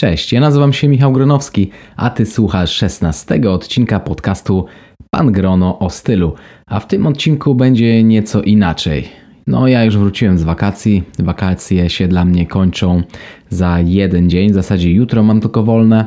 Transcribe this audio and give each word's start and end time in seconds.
Cześć, 0.00 0.32
ja 0.32 0.40
nazywam 0.40 0.72
się 0.72 0.88
Michał 0.88 1.12
Gronowski, 1.12 1.70
a 1.96 2.10
ty 2.10 2.26
słuchasz 2.26 2.72
16 2.72 3.40
odcinka 3.50 4.00
podcastu 4.00 4.66
Pan 5.10 5.32
Grono 5.32 5.78
o 5.78 5.90
stylu. 5.90 6.34
A 6.66 6.80
w 6.80 6.86
tym 6.86 7.06
odcinku 7.06 7.54
będzie 7.54 8.02
nieco 8.04 8.42
inaczej. 8.42 9.08
No, 9.46 9.68
ja 9.68 9.84
już 9.84 9.98
wróciłem 9.98 10.38
z 10.38 10.42
wakacji. 10.42 11.02
Wakacje 11.18 11.90
się 11.90 12.08
dla 12.08 12.24
mnie 12.24 12.46
kończą 12.46 13.02
za 13.48 13.80
jeden 13.80 14.30
dzień, 14.30 14.50
w 14.50 14.54
zasadzie 14.54 14.92
jutro 14.92 15.22
mam 15.22 15.40
tylko 15.40 15.62
wolne. 15.62 16.04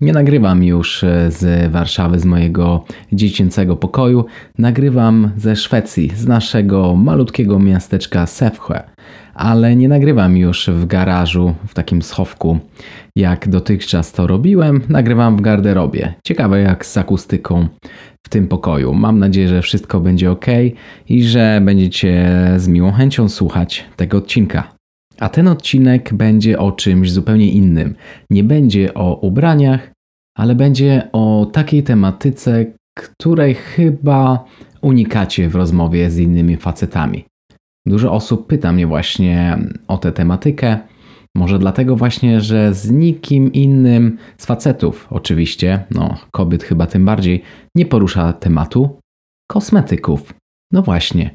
Nie 0.00 0.12
nagrywam 0.12 0.64
już 0.64 1.04
e, 1.04 1.30
z 1.30 1.72
Warszawy, 1.72 2.18
z 2.18 2.24
mojego 2.24 2.84
dziecięcego 3.12 3.76
pokoju. 3.76 4.24
Nagrywam 4.58 5.30
ze 5.36 5.56
Szwecji, 5.56 6.12
z 6.16 6.26
naszego 6.26 6.96
malutkiego 6.96 7.58
miasteczka 7.58 8.24
Sävsjö. 8.24 8.82
Ale 9.34 9.76
nie 9.76 9.88
nagrywam 9.88 10.36
już 10.36 10.68
w 10.68 10.86
garażu, 10.86 11.54
w 11.66 11.74
takim 11.74 12.02
schowku, 12.02 12.58
jak 13.16 13.48
dotychczas 13.48 14.12
to 14.12 14.26
robiłem. 14.26 14.80
Nagrywam 14.88 15.36
w 15.36 15.40
garderobie. 15.40 16.14
Ciekawe 16.24 16.60
jak 16.60 16.86
z 16.86 16.96
akustyką 16.96 17.68
w 18.26 18.28
tym 18.28 18.48
pokoju. 18.48 18.94
Mam 18.94 19.18
nadzieję, 19.18 19.48
że 19.48 19.62
wszystko 19.62 20.00
będzie 20.00 20.30
ok 20.30 20.46
i 21.08 21.22
że 21.22 21.60
będziecie 21.64 22.30
z 22.56 22.68
miłą 22.68 22.92
chęcią 22.92 23.28
słuchać 23.28 23.84
tego 23.96 24.18
odcinka. 24.18 24.77
A 25.20 25.28
ten 25.28 25.48
odcinek 25.48 26.14
będzie 26.14 26.58
o 26.58 26.72
czymś 26.72 27.12
zupełnie 27.12 27.50
innym. 27.50 27.94
Nie 28.30 28.44
będzie 28.44 28.94
o 28.94 29.14
ubraniach, 29.14 29.92
ale 30.36 30.54
będzie 30.54 31.08
o 31.12 31.50
takiej 31.52 31.82
tematyce, 31.82 32.66
której 32.98 33.54
chyba 33.54 34.44
unikacie 34.82 35.48
w 35.48 35.54
rozmowie 35.54 36.10
z 36.10 36.18
innymi 36.18 36.56
facetami. 36.56 37.24
Dużo 37.86 38.12
osób 38.12 38.46
pyta 38.46 38.72
mnie 38.72 38.86
właśnie 38.86 39.58
o 39.88 39.98
tę 39.98 40.12
tematykę. 40.12 40.78
Może 41.36 41.58
dlatego 41.58 41.96
właśnie, 41.96 42.40
że 42.40 42.74
z 42.74 42.90
nikim 42.90 43.52
innym, 43.52 44.18
z 44.38 44.46
facetów 44.46 45.06
oczywiście, 45.10 45.84
no 45.90 46.18
kobiet 46.30 46.62
chyba 46.62 46.86
tym 46.86 47.04
bardziej, 47.04 47.42
nie 47.74 47.86
porusza 47.86 48.32
tematu 48.32 48.98
kosmetyków. 49.50 50.34
No 50.72 50.82
właśnie, 50.82 51.30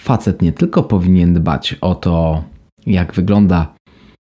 facet 0.00 0.42
nie 0.42 0.52
tylko 0.52 0.82
powinien 0.82 1.34
dbać 1.34 1.76
o 1.80 1.94
to, 1.94 2.44
jak 2.86 3.14
wygląda, 3.14 3.74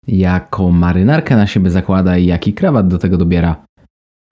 jaką 0.08 0.72
marynarkę 0.72 1.36
na 1.36 1.48
siebie 1.48 1.70
zakłada 1.70 2.17
i 2.17 2.26
jaki 2.26 2.54
krawat 2.54 2.88
do 2.88 2.98
tego 2.98 3.17
dobiera, 3.17 3.66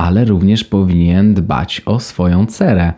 ale 0.01 0.25
również 0.25 0.63
powinien 0.63 1.33
dbać 1.33 1.81
o 1.85 1.99
swoją 1.99 2.45
cerę. 2.45 2.93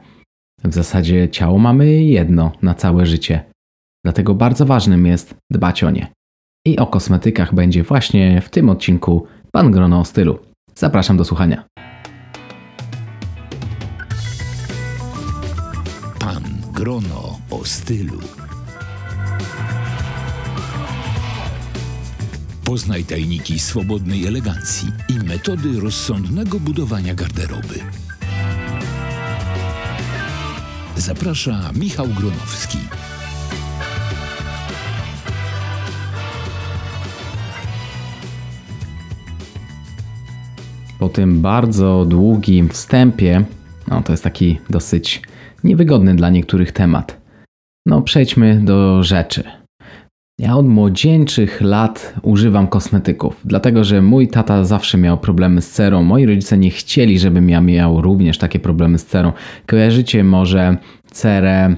W 0.63 0.73
zasadzie 0.73 1.29
ciało 1.29 1.59
mamy 1.59 2.03
jedno 2.03 2.51
na 2.61 2.73
całe 2.73 3.05
życie, 3.05 3.43
dlatego 4.05 4.35
bardzo 4.35 4.65
ważnym 4.65 5.05
jest 5.05 5.35
dbać 5.51 5.83
o 5.83 5.91
nie. 5.91 6.07
I 6.67 6.77
o 6.77 6.87
kosmetykach 6.87 7.55
będzie 7.55 7.83
właśnie 7.83 8.41
w 8.41 8.49
tym 8.49 8.69
odcinku 8.69 9.27
Pan 9.51 9.71
Grono 9.71 9.99
o 9.99 10.05
stylu. 10.05 10.39
Zapraszam 10.75 11.17
do 11.17 11.25
słuchania. 11.25 11.63
Pan 16.19 16.43
Grono 16.73 17.39
o 17.51 17.65
stylu. 17.65 18.46
Poznaj 22.67 23.03
tajniki 23.03 23.59
swobodnej 23.59 24.27
elegancji 24.27 24.89
i 25.09 25.13
metody 25.27 25.79
rozsądnego 25.79 26.59
budowania 26.59 27.15
garderoby. 27.15 27.79
Zaprasza 30.97 31.71
Michał 31.79 32.07
Gronowski. 32.07 32.77
Po 40.99 41.09
tym 41.09 41.41
bardzo 41.41 42.05
długim 42.05 42.69
wstępie, 42.69 43.45
no 43.87 44.01
to 44.01 44.13
jest 44.13 44.23
taki 44.23 44.59
dosyć 44.69 45.21
niewygodny 45.63 46.15
dla 46.15 46.29
niektórych 46.29 46.71
temat. 46.71 47.21
No 47.85 48.01
przejdźmy 48.01 48.61
do 48.65 49.03
rzeczy. 49.03 49.66
Ja 50.41 50.55
od 50.55 50.67
młodzieńczych 50.67 51.61
lat 51.61 52.13
używam 52.21 52.67
kosmetyków, 52.67 53.41
dlatego 53.45 53.83
że 53.83 54.01
mój 54.01 54.27
tata 54.27 54.63
zawsze 54.63 54.97
miał 54.97 55.17
problemy 55.17 55.61
z 55.61 55.71
cerą. 55.71 56.03
Moi 56.03 56.25
rodzice 56.25 56.57
nie 56.57 56.69
chcieli, 56.69 57.19
żebym 57.19 57.49
ja 57.49 57.61
miał 57.61 58.01
również 58.01 58.37
takie 58.37 58.59
problemy 58.59 58.97
z 58.97 59.05
cerą. 59.05 59.31
Kojarzycie 59.67 60.23
może 60.23 60.77
cerę, 61.11 61.75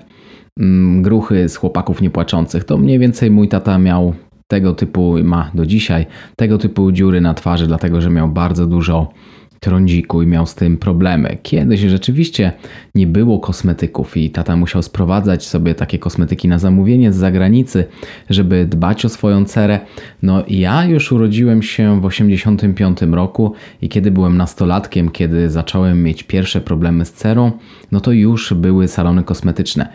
mm, 0.60 1.02
gruchy 1.02 1.50
z 1.50 1.56
chłopaków 1.56 2.02
niepłaczących. 2.02 2.64
To 2.64 2.78
mniej 2.78 3.00
więcej 3.00 3.32
mój 3.32 3.48
tata 3.48 3.78
miał 3.78 4.14
tego 4.48 4.74
typu, 4.74 5.16
ma 5.24 5.52
do 5.54 5.66
dzisiaj, 5.66 6.06
tego 6.36 6.58
typu 6.58 6.92
dziury 6.92 7.22
na 7.22 7.34
twarzy, 7.34 7.68
dlatego 7.68 8.02
że 8.02 8.10
miał 8.10 8.28
bardzo 8.28 8.68
dużo 8.68 9.12
trądziku 9.60 10.22
i 10.22 10.28
miał 10.28 10.46
z 10.46 10.56
tym 10.56 10.78
problemy. 10.78 11.38
Kiedyś 11.44 11.80
rzeczywiście 11.80 12.52
nie 12.96 13.08
było 13.08 13.40
kosmetyków 13.40 14.18
i 14.18 14.30
tata 14.30 14.56
musiał 14.56 14.84
sprowadzać 14.84 15.48
sobie 15.48 15.76
takie 15.76 16.00
kosmetyki 16.00 16.48
na 16.48 16.60
zamówienie 16.60 17.14
z 17.14 17.16
zagranicy, 17.16 17.86
żeby 18.30 18.66
dbać 18.66 19.06
o 19.06 19.10
swoją 19.10 19.46
cerę. 19.46 19.80
No 20.24 20.44
ja 20.48 20.86
już 20.86 21.12
urodziłem 21.12 21.64
się 21.64 22.02
w 22.02 22.06
85 22.06 23.02
roku 23.12 23.54
i 23.82 23.90
kiedy 23.90 24.12
byłem 24.12 24.38
nastolatkiem, 24.38 25.10
kiedy 25.10 25.50
zacząłem 25.50 26.04
mieć 26.04 26.24
pierwsze 26.24 26.62
problemy 26.62 27.06
z 27.06 27.14
cerą, 27.14 27.52
no 27.92 28.02
to 28.02 28.12
już 28.12 28.54
były 28.54 28.88
salony 28.88 29.24
kosmetyczne. 29.24 29.90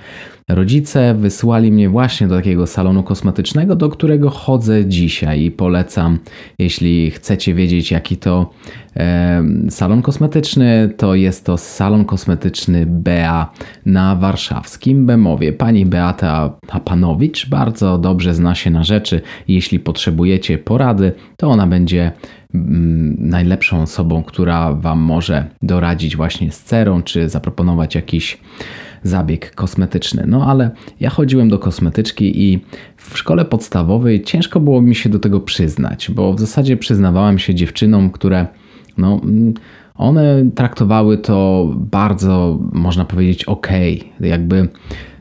Rodzice 0.49 1.15
wysłali 1.15 1.73
mnie 1.73 1.89
właśnie 1.89 2.29
do 2.29 2.37
takiego 2.37 2.67
salonu 2.67 3.03
kosmetycznego, 3.03 3.77
do 3.77 3.89
którego 3.89 4.31
chodzę 4.31 4.87
dzisiaj 4.87 5.43
i 5.43 5.51
polecam, 5.51 6.19
jeśli 6.59 7.11
chcecie 7.11 7.55
wiedzieć, 7.55 7.91
jaki 7.91 8.17
to 8.17 8.51
e, 8.97 9.45
salon 9.71 10.03
kosmetyczny, 10.03 10.91
to 10.97 11.15
jest 11.15 11.47
to 11.47 11.59
salon 11.59 12.05
kosmetyczny 12.05 12.87
Bea 12.87 13.53
na 13.87 14.17
warszawskim 14.17 15.07
Bemowie. 15.07 15.53
Pani 15.53 15.87
Beata 15.87 16.57
Papanowicz 16.67 17.49
bardzo 17.49 17.99
dobrze 17.99 18.35
zna 18.35 18.55
się 18.55 18.71
na 18.71 18.85
rzeczy 18.85 19.21
jeśli 19.49 19.81
potrzebujecie 19.81 20.59
porady, 20.59 21.13
to 21.37 21.49
ona 21.49 21.67
będzie 21.67 22.13
mm, 22.55 23.17
najlepszą 23.19 23.83
osobą, 23.83 24.23
która 24.23 24.73
Wam 24.73 24.99
może 24.99 25.45
doradzić 25.63 26.17
właśnie 26.17 26.53
z 26.53 26.63
cerą, 26.63 27.03
czy 27.03 27.29
zaproponować 27.29 27.95
jakiś 27.95 28.39
zabieg 29.05 29.55
kosmetyczny. 29.55 30.25
No 30.27 30.47
ale 30.47 30.71
ja 31.01 31.11
chodziłem 31.11 31.49
do 31.49 31.59
kosmetyczki 31.59 32.43
i 32.43 32.61
w 32.97 33.19
szkole 33.19 33.45
podstawowej 33.45 34.23
ciężko 34.23 34.61
było 34.61 34.83
mi 34.83 34.95
się 34.95 35.09
do 35.09 35.19
tego 35.19 35.41
przyznać, 35.41 36.11
bo 36.11 36.35
w 36.35 36.41
zasadzie 36.41 36.77
przyznawałem 36.77 37.39
się 37.39 37.55
dziewczynom, 37.55 38.11
które 38.11 38.47
no 38.99 39.21
one 39.95 40.45
traktowały 40.55 41.19
to 41.19 41.69
bardzo, 41.77 42.59
można 42.73 43.05
powiedzieć, 43.05 43.45
ok. 43.45 43.69
Jakby 44.21 44.69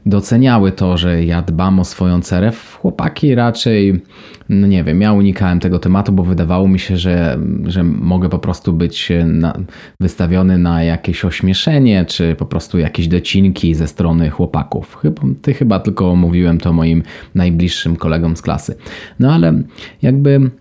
doceniały 0.05 0.71
to, 0.71 0.97
że 0.97 1.23
ja 1.23 1.41
dbam 1.41 1.79
o 1.79 1.85
swoją 1.85 2.21
cerę. 2.21 2.51
Chłopaki 2.81 3.35
raczej, 3.35 4.01
no 4.49 4.67
nie 4.67 4.83
wiem, 4.83 5.01
ja 5.01 5.13
unikałem 5.13 5.59
tego 5.59 5.79
tematu, 5.79 6.11
bo 6.11 6.23
wydawało 6.23 6.67
mi 6.67 6.79
się, 6.79 6.97
że, 6.97 7.37
że 7.65 7.83
mogę 7.83 8.29
po 8.29 8.39
prostu 8.39 8.73
być 8.73 9.11
na, 9.25 9.53
wystawiony 9.99 10.57
na 10.57 10.83
jakieś 10.83 11.25
ośmieszenie, 11.25 12.05
czy 12.05 12.35
po 12.35 12.45
prostu 12.45 12.79
jakieś 12.79 13.07
docinki 13.07 13.75
ze 13.75 13.87
strony 13.87 14.29
chłopaków. 14.29 14.95
Chyba, 14.95 15.21
ty 15.41 15.53
chyba 15.53 15.79
tylko 15.79 16.15
mówiłem 16.15 16.57
to 16.57 16.73
moim 16.73 17.03
najbliższym 17.35 17.95
kolegom 17.95 18.37
z 18.37 18.41
klasy. 18.41 18.75
No 19.19 19.33
ale 19.33 19.53
jakby 20.01 20.51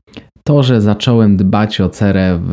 to, 0.44 0.62
że 0.62 0.80
zacząłem 0.80 1.36
dbać 1.36 1.80
o 1.80 1.88
cerę 1.88 2.38
w, 2.42 2.52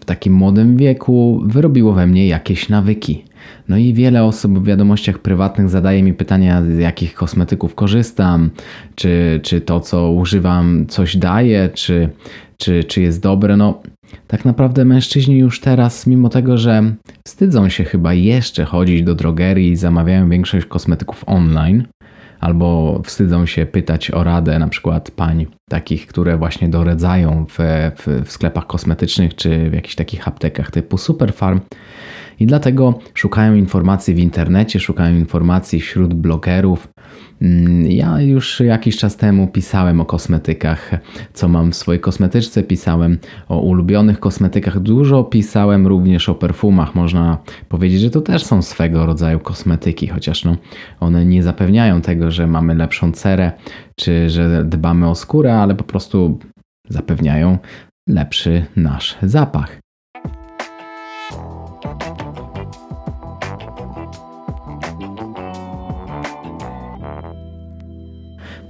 w, 0.00 0.04
takim 0.04 0.32
młodym 0.32 0.76
wieku, 0.76 1.42
wyrobiło 1.46 1.92
we 1.92 2.06
mnie 2.06 2.26
jakieś 2.26 2.68
nawyki. 2.68 3.24
No 3.68 3.76
i 3.76 3.94
wiele 3.94 4.24
osób 4.24 4.58
w 4.58 4.64
wiadomościach 4.64 5.18
prywatnych 5.18 5.68
zadaje 5.68 6.02
mi 6.02 6.14
pytania, 6.14 6.62
z 6.62 6.78
jakich 6.78 7.14
kosmetyków 7.14 7.74
korzystam, 7.74 8.50
czy, 8.94 9.40
czy 9.42 9.60
to, 9.60 9.80
co 9.80 10.10
używam, 10.10 10.86
coś 10.88 11.16
daje, 11.16 11.70
czy, 11.74 12.08
czy, 12.56 12.84
czy 12.84 13.02
jest 13.02 13.22
dobre. 13.22 13.56
No, 13.56 13.80
tak 14.26 14.44
naprawdę 14.44 14.84
mężczyźni 14.84 15.38
już 15.38 15.60
teraz, 15.60 16.06
mimo 16.06 16.28
tego, 16.28 16.58
że 16.58 16.94
wstydzą 17.26 17.68
się 17.68 17.84
chyba 17.84 18.14
jeszcze 18.14 18.64
chodzić 18.64 19.02
do 19.02 19.14
drogerii 19.14 19.70
i 19.70 19.76
zamawiają 19.76 20.28
większość 20.28 20.66
kosmetyków 20.66 21.24
online, 21.26 21.84
albo 22.46 23.00
wstydzą 23.04 23.46
się 23.46 23.66
pytać 23.66 24.10
o 24.10 24.24
radę 24.24 24.58
na 24.58 24.68
przykład 24.68 25.10
pań 25.10 25.46
takich, 25.70 26.06
które 26.06 26.36
właśnie 26.36 26.68
doradzają 26.68 27.46
w, 27.48 27.58
w, 27.96 28.24
w 28.24 28.32
sklepach 28.32 28.66
kosmetycznych 28.66 29.34
czy 29.34 29.70
w 29.70 29.74
jakichś 29.74 29.94
takich 29.94 30.28
aptekach 30.28 30.70
typu 30.70 30.98
Superfarm, 30.98 31.60
i 32.40 32.46
dlatego 32.46 32.98
szukają 33.14 33.54
informacji 33.54 34.14
w 34.14 34.18
internecie, 34.18 34.80
szukają 34.80 35.16
informacji 35.16 35.80
wśród 35.80 36.14
blogerów. 36.14 36.88
Mm, 37.42 37.90
ja 37.90 38.20
już 38.20 38.60
jakiś 38.60 38.96
czas 38.96 39.16
temu 39.16 39.48
pisałem 39.48 40.00
o 40.00 40.04
kosmetykach, 40.04 40.90
co 41.32 41.48
mam 41.48 41.72
w 41.72 41.76
swojej 41.76 42.00
kosmetyczce, 42.00 42.62
pisałem 42.62 43.18
o 43.48 43.58
ulubionych 43.58 44.20
kosmetykach, 44.20 44.80
dużo 44.80 45.24
pisałem 45.24 45.86
również 45.86 46.28
o 46.28 46.34
perfumach. 46.34 46.94
Można 46.94 47.38
powiedzieć, 47.68 48.00
że 48.00 48.10
to 48.10 48.20
też 48.20 48.44
są 48.44 48.62
swego 48.62 49.06
rodzaju 49.06 49.40
kosmetyki, 49.40 50.06
chociaż 50.06 50.44
no, 50.44 50.56
one 51.00 51.24
nie 51.24 51.42
zapewniają 51.42 52.00
tego, 52.00 52.30
że 52.30 52.46
mamy 52.46 52.74
lepszą 52.74 53.12
cerę, 53.12 53.52
czy 53.96 54.30
że 54.30 54.64
dbamy 54.64 55.08
o 55.08 55.14
skórę, 55.14 55.54
ale 55.54 55.74
po 55.74 55.84
prostu 55.84 56.38
zapewniają 56.88 57.58
lepszy 58.08 58.64
nasz 58.76 59.16
zapach. 59.22 59.85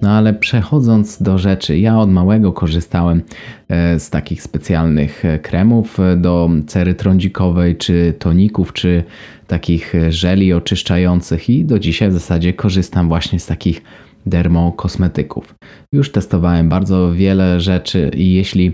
No 0.06 0.12
ale 0.12 0.34
przechodząc 0.34 1.22
do 1.22 1.38
rzeczy, 1.38 1.78
ja 1.78 1.98
od 1.98 2.10
małego 2.10 2.52
korzystałem 2.52 3.22
e, 3.68 4.00
z 4.00 4.10
takich 4.10 4.42
specjalnych 4.42 5.24
e, 5.24 5.38
kremów 5.38 6.00
e, 6.00 6.16
do 6.16 6.50
cery 6.66 6.94
trądzikowej, 6.94 7.76
czy 7.76 8.14
toników, 8.18 8.72
czy 8.72 9.04
takich 9.46 9.94
żeli 10.10 10.52
oczyszczających 10.52 11.50
i 11.50 11.64
do 11.64 11.78
dzisiaj 11.78 12.08
w 12.08 12.12
zasadzie 12.12 12.52
korzystam 12.52 13.08
właśnie 13.08 13.40
z 13.40 13.46
takich 13.46 13.82
dermokosmetyków. 14.26 15.54
Już 15.92 16.12
testowałem 16.12 16.68
bardzo 16.68 17.12
wiele 17.12 17.60
rzeczy 17.60 18.10
i 18.14 18.32
jeśli 18.32 18.72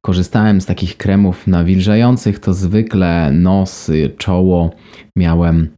korzystałem 0.00 0.60
z 0.60 0.66
takich 0.66 0.96
kremów 0.96 1.46
nawilżających, 1.46 2.38
to 2.38 2.54
zwykle 2.54 3.32
nos, 3.32 3.90
czoło 4.16 4.70
miałem 5.16 5.68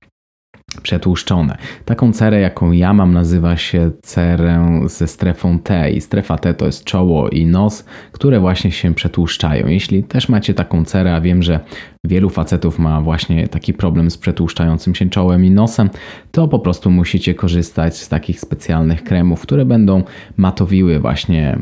przetłuszczone. 0.82 1.58
Taką 1.84 2.12
cerę, 2.12 2.40
jaką 2.40 2.72
ja 2.72 2.92
mam, 2.92 3.12
nazywa 3.12 3.56
się 3.56 3.90
cerę 4.02 4.80
ze 4.86 5.08
strefą 5.08 5.58
T 5.58 5.90
i 5.90 6.00
strefa 6.00 6.38
T 6.38 6.54
to 6.54 6.66
jest 6.66 6.84
czoło 6.84 7.28
i 7.28 7.46
nos, 7.46 7.84
które 8.12 8.40
właśnie 8.40 8.72
się 8.72 8.94
przetłuszczają. 8.94 9.66
Jeśli 9.66 10.04
też 10.04 10.28
macie 10.28 10.54
taką 10.54 10.84
cerę, 10.84 11.14
a 11.14 11.20
wiem, 11.20 11.42
że 11.42 11.60
wielu 12.04 12.30
facetów 12.30 12.78
ma 12.78 13.00
właśnie 13.00 13.48
taki 13.48 13.74
problem 13.74 14.10
z 14.10 14.18
przetłuszczającym 14.18 14.94
się 14.94 15.10
czołem 15.10 15.44
i 15.44 15.50
nosem, 15.50 15.90
to 16.32 16.48
po 16.48 16.58
prostu 16.58 16.90
musicie 16.90 17.34
korzystać 17.34 17.96
z 17.96 18.08
takich 18.08 18.40
specjalnych 18.40 19.04
kremów, 19.04 19.40
które 19.40 19.64
będą 19.64 20.02
matowiły 20.36 21.00
właśnie 21.00 21.58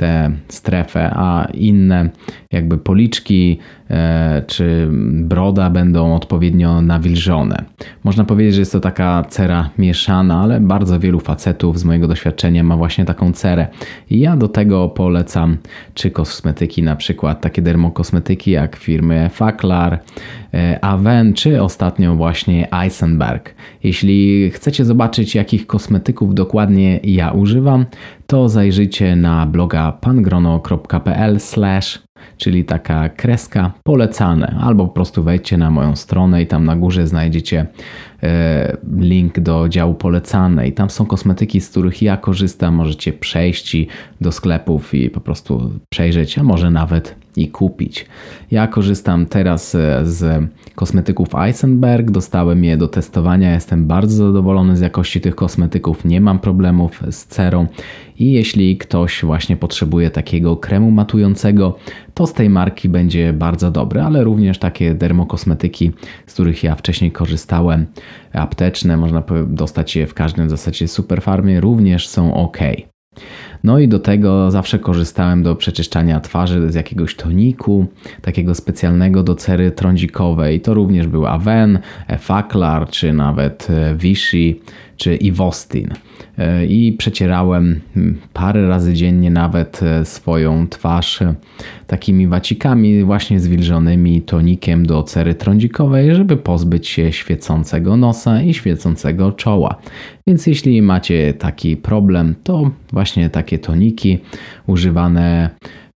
tę 0.00 0.30
strefę, 0.48 1.10
a 1.14 1.48
inne 1.54 2.10
jakby 2.52 2.78
policzki 2.78 3.58
e, 3.90 4.42
czy 4.46 4.88
broda 5.12 5.70
będą 5.70 6.14
odpowiednio 6.14 6.82
nawilżone. 6.82 7.64
Można 8.04 8.24
powiedzieć, 8.24 8.54
że 8.54 8.60
jest 8.60 8.72
to 8.72 8.80
taka 8.80 9.24
cera 9.28 9.70
mieszana, 9.78 10.40
ale 10.40 10.60
bardzo 10.60 11.00
wielu 11.00 11.20
facetów 11.20 11.78
z 11.78 11.84
mojego 11.84 12.08
doświadczenia 12.08 12.62
ma 12.62 12.76
właśnie 12.76 13.04
taką 13.04 13.32
cerę. 13.32 13.66
I 14.10 14.20
ja 14.20 14.36
do 14.36 14.48
tego 14.48 14.88
polecam 14.88 15.56
czy 15.94 16.10
kosmetyki, 16.10 16.82
na 16.82 16.96
przykład 16.96 17.40
takie 17.40 17.62
dermokosmetyki 17.62 18.50
jak 18.50 18.76
firmy 18.76 19.30
Faklar, 19.32 19.77
e, 20.54 20.84
Aven 20.84 21.34
czy 21.34 21.62
ostatnio 21.62 22.14
właśnie 22.14 22.72
Eisenberg. 22.72 23.54
Jeśli 23.82 24.50
chcecie 24.50 24.84
zobaczyć 24.84 25.34
jakich 25.34 25.66
kosmetyków 25.66 26.34
dokładnie 26.34 27.00
ja 27.02 27.30
używam, 27.30 27.86
to 28.26 28.48
zajrzyjcie 28.48 29.16
na 29.16 29.46
bloga 29.46 29.92
pangrono.pl 29.92 31.38
czyli 32.36 32.64
taka 32.64 33.08
kreska 33.08 33.72
polecane, 33.84 34.56
albo 34.60 34.86
po 34.86 34.92
prostu 34.92 35.22
wejdźcie 35.22 35.56
na 35.56 35.70
moją 35.70 35.96
stronę 35.96 36.42
i 36.42 36.46
tam 36.46 36.64
na 36.64 36.76
górze 36.76 37.06
znajdziecie 37.06 37.66
e, 38.22 38.76
link 38.98 39.40
do 39.40 39.68
działu 39.68 39.94
polecane 39.94 40.68
i 40.68 40.72
tam 40.72 40.90
są 40.90 41.06
kosmetyki, 41.06 41.60
z 41.60 41.70
których 41.70 42.02
ja 42.02 42.16
korzystam. 42.16 42.74
Możecie 42.74 43.12
przejść 43.12 43.76
do 44.20 44.32
sklepów 44.32 44.94
i 44.94 45.10
po 45.10 45.20
prostu 45.20 45.70
przejrzeć, 45.88 46.38
a 46.38 46.42
może 46.42 46.70
nawet 46.70 47.14
i 47.38 47.48
kupić. 47.48 48.06
Ja 48.50 48.66
korzystam 48.66 49.26
teraz 49.26 49.74
e, 49.74 50.00
z 50.02 50.44
kosmetyków 50.74 51.28
Eisenberg, 51.34 52.10
dostałem 52.10 52.64
je 52.64 52.76
do 52.76 52.88
testowania, 52.88 53.54
jestem 53.54 53.86
bardzo 53.86 54.26
zadowolony 54.26 54.76
z 54.76 54.80
jakości 54.80 55.20
tych 55.20 55.34
kosmetyków, 55.34 56.04
nie 56.04 56.20
mam 56.20 56.38
problemów 56.38 57.02
z 57.10 57.26
cerą 57.26 57.66
i 58.18 58.32
jeśli 58.32 58.76
ktoś 58.76 59.24
właśnie 59.24 59.56
potrzebuje 59.56 60.10
takiego 60.10 60.56
kremu 60.56 60.90
matującego, 60.90 61.76
to 62.14 62.26
z 62.26 62.32
tej 62.32 62.50
marki 62.50 62.88
będzie 62.88 63.32
bardzo 63.32 63.70
dobre, 63.70 64.04
ale 64.04 64.24
również 64.24 64.58
takie 64.58 64.94
dermokosmetyki, 64.94 65.92
z 66.26 66.34
których 66.34 66.62
ja 66.62 66.74
wcześniej 66.74 67.12
korzystałem, 67.12 67.86
apteczne, 68.32 68.96
można 68.96 69.22
dostać 69.46 69.96
je 69.96 70.06
w 70.06 70.14
każdym 70.14 70.46
w 70.46 70.50
zasadzie 70.50 70.88
superfarmie, 70.88 71.60
również 71.60 72.08
są 72.08 72.34
ok. 72.34 72.58
No 73.64 73.78
i 73.78 73.88
do 73.88 73.98
tego 73.98 74.50
zawsze 74.50 74.78
korzystałem 74.78 75.42
do 75.42 75.56
przeczyszczania 75.56 76.20
twarzy 76.20 76.72
z 76.72 76.74
jakiegoś 76.74 77.14
toniku, 77.14 77.86
takiego 78.22 78.54
specjalnego 78.54 79.22
do 79.22 79.34
cery 79.34 79.70
trądzikowej. 79.70 80.60
To 80.60 80.74
również 80.74 81.06
był 81.06 81.26
Aven, 81.26 81.78
Faklar, 82.18 82.88
czy 82.88 83.12
nawet 83.12 83.68
e, 83.70 83.94
Vichy, 83.94 84.54
czy 84.96 85.16
Ivostin. 85.16 85.88
E, 86.38 86.66
I 86.66 86.92
przecierałem 86.92 87.80
parę 88.32 88.68
razy 88.68 88.94
dziennie 88.94 89.30
nawet 89.30 89.82
e, 89.82 90.04
swoją 90.04 90.68
twarz 90.68 91.20
takimi 91.86 92.26
wacikami 92.26 93.04
właśnie 93.04 93.40
zwilżonymi 93.40 94.22
tonikiem 94.22 94.86
do 94.86 95.02
cery 95.02 95.34
trądzikowej, 95.34 96.14
żeby 96.14 96.36
pozbyć 96.36 96.88
się 96.88 97.12
świecącego 97.12 97.96
nosa 97.96 98.42
i 98.42 98.54
świecącego 98.54 99.32
czoła. 99.32 99.80
Więc 100.26 100.46
jeśli 100.46 100.82
macie 100.82 101.34
taki 101.34 101.76
problem, 101.76 102.34
to 102.44 102.70
właśnie 102.92 103.30
takie 103.30 103.58
toniki 103.58 104.18
używane 104.66 105.50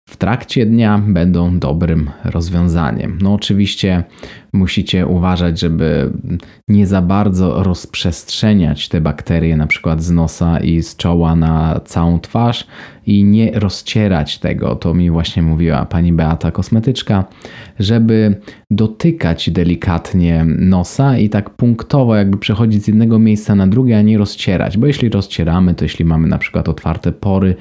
w 0.08 0.16
trakcie 0.16 0.66
dnia 0.66 1.02
będą 1.06 1.58
dobrym 1.58 2.10
rozwiązaniem. 2.24 3.18
No 3.22 3.34
oczywiście 3.34 4.04
musicie 4.52 5.06
uważać, 5.06 5.60
żeby 5.60 6.12
nie 6.68 6.86
za 6.86 7.02
bardzo 7.02 7.62
rozprzestrzeniać 7.62 8.88
te 8.88 9.00
bakterie 9.00 9.56
na 9.56 9.66
przykład 9.66 10.02
z 10.02 10.10
nosa 10.10 10.60
i 10.60 10.82
z 10.82 10.96
czoła 10.96 11.36
na 11.36 11.80
całą 11.84 12.20
twarz 12.20 12.66
i 13.06 13.24
nie 13.24 13.50
rozcierać 13.58 14.38
tego. 14.38 14.76
To 14.76 14.94
mi 14.94 15.10
właśnie 15.10 15.42
mówiła 15.42 15.84
pani 15.84 16.12
Beata 16.12 16.50
kosmetyczka, 16.50 17.24
żeby 17.78 18.40
dotykać 18.70 19.50
delikatnie 19.50 20.44
nosa 20.58 21.18
i 21.18 21.28
tak 21.28 21.50
punktowo 21.50 22.16
jakby 22.16 22.38
przechodzić 22.38 22.84
z 22.84 22.88
jednego 22.88 23.18
miejsca 23.18 23.54
na 23.54 23.66
drugie, 23.66 23.98
a 23.98 24.02
nie 24.02 24.18
rozcierać, 24.18 24.78
bo 24.78 24.86
jeśli 24.86 25.08
rozcieramy, 25.08 25.74
to 25.74 25.84
jeśli 25.84 26.04
mamy 26.04 26.28
na 26.28 26.38
przykład 26.38 26.68
otwarte 26.68 27.12
pory, 27.12 27.56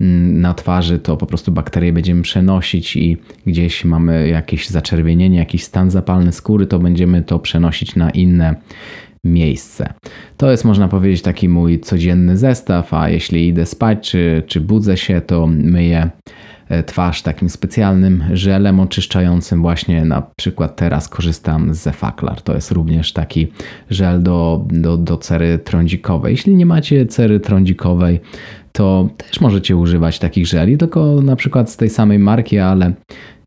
na 0.00 0.54
twarzy, 0.54 0.98
to 0.98 1.16
po 1.16 1.26
prostu 1.26 1.52
bakterie 1.52 1.92
będziemy 1.92 2.22
przenosić 2.22 2.96
i 2.96 3.16
gdzieś 3.46 3.84
mamy 3.84 4.28
jakieś 4.28 4.68
zaczerwienienie, 4.68 5.38
jakiś 5.38 5.64
stan 5.64 5.90
zapalny 5.90 6.32
skóry, 6.32 6.66
to 6.66 6.78
będziemy 6.78 7.22
to 7.22 7.38
przenosić 7.38 7.96
na 7.96 8.10
inne 8.10 8.54
miejsce. 9.24 9.94
To 10.36 10.50
jest, 10.50 10.64
można 10.64 10.88
powiedzieć, 10.88 11.22
taki 11.22 11.48
mój 11.48 11.80
codzienny 11.80 12.36
zestaw, 12.36 12.94
a 12.94 13.08
jeśli 13.08 13.48
idę 13.48 13.66
spać 13.66 14.10
czy, 14.10 14.42
czy 14.46 14.60
budzę 14.60 14.96
się, 14.96 15.20
to 15.20 15.46
myję 15.46 16.10
twarz 16.86 17.22
takim 17.22 17.50
specjalnym 17.50 18.24
żelem 18.32 18.80
oczyszczającym. 18.80 19.62
Właśnie 19.62 20.04
na 20.04 20.22
przykład 20.36 20.76
teraz 20.76 21.08
korzystam 21.08 21.74
z 21.74 21.78
Zefaklar. 21.78 22.42
To 22.42 22.54
jest 22.54 22.70
również 22.70 23.12
taki 23.12 23.52
żel 23.90 24.22
do, 24.22 24.64
do, 24.68 24.96
do 24.96 25.16
cery 25.16 25.58
trądzikowej. 25.58 26.32
Jeśli 26.32 26.54
nie 26.54 26.66
macie 26.66 27.06
cery 27.06 27.40
trądzikowej, 27.40 28.20
to 28.72 29.08
też 29.16 29.40
możecie 29.40 29.76
używać 29.76 30.18
takich 30.18 30.46
żeli, 30.46 30.78
tylko 30.78 31.22
na 31.22 31.36
przykład 31.36 31.70
z 31.70 31.76
tej 31.76 31.90
samej 31.90 32.18
marki, 32.18 32.58
ale 32.58 32.92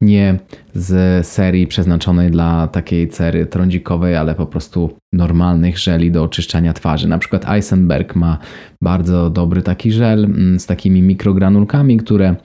nie 0.01 0.39
z 0.73 1.27
serii 1.27 1.67
przeznaczonej 1.67 2.31
dla 2.31 2.67
takiej 2.67 3.07
cery 3.09 3.45
trądzikowej, 3.45 4.15
ale 4.15 4.35
po 4.35 4.45
prostu 4.45 4.89
normalnych 5.13 5.79
żeli 5.79 6.11
do 6.11 6.23
oczyszczania 6.23 6.73
twarzy. 6.73 7.07
Na 7.07 7.17
przykład 7.17 7.49
Eisenberg 7.49 8.15
ma 8.15 8.37
bardzo 8.81 9.29
dobry 9.29 9.61
taki 9.61 9.91
żel 9.91 10.25
mm, 10.25 10.59
z 10.59 10.65
takimi 10.65 11.01
mikrogranulkami, 11.01 11.97
które 11.97 12.27
e, 12.29 12.35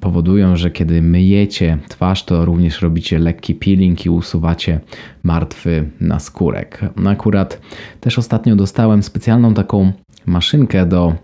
powodują, 0.00 0.56
że 0.56 0.70
kiedy 0.70 1.02
myjecie 1.02 1.78
twarz, 1.88 2.24
to 2.24 2.44
również 2.44 2.82
robicie 2.82 3.18
lekki 3.18 3.54
peeling 3.54 4.06
i 4.06 4.10
usuwacie 4.10 4.80
martwy 5.22 5.90
naskórek. 6.00 6.80
Akurat 7.06 7.60
też 8.00 8.18
ostatnio 8.18 8.56
dostałem 8.56 9.02
specjalną 9.02 9.54
taką 9.54 9.92
maszynkę 10.26 10.86
do 10.86 11.14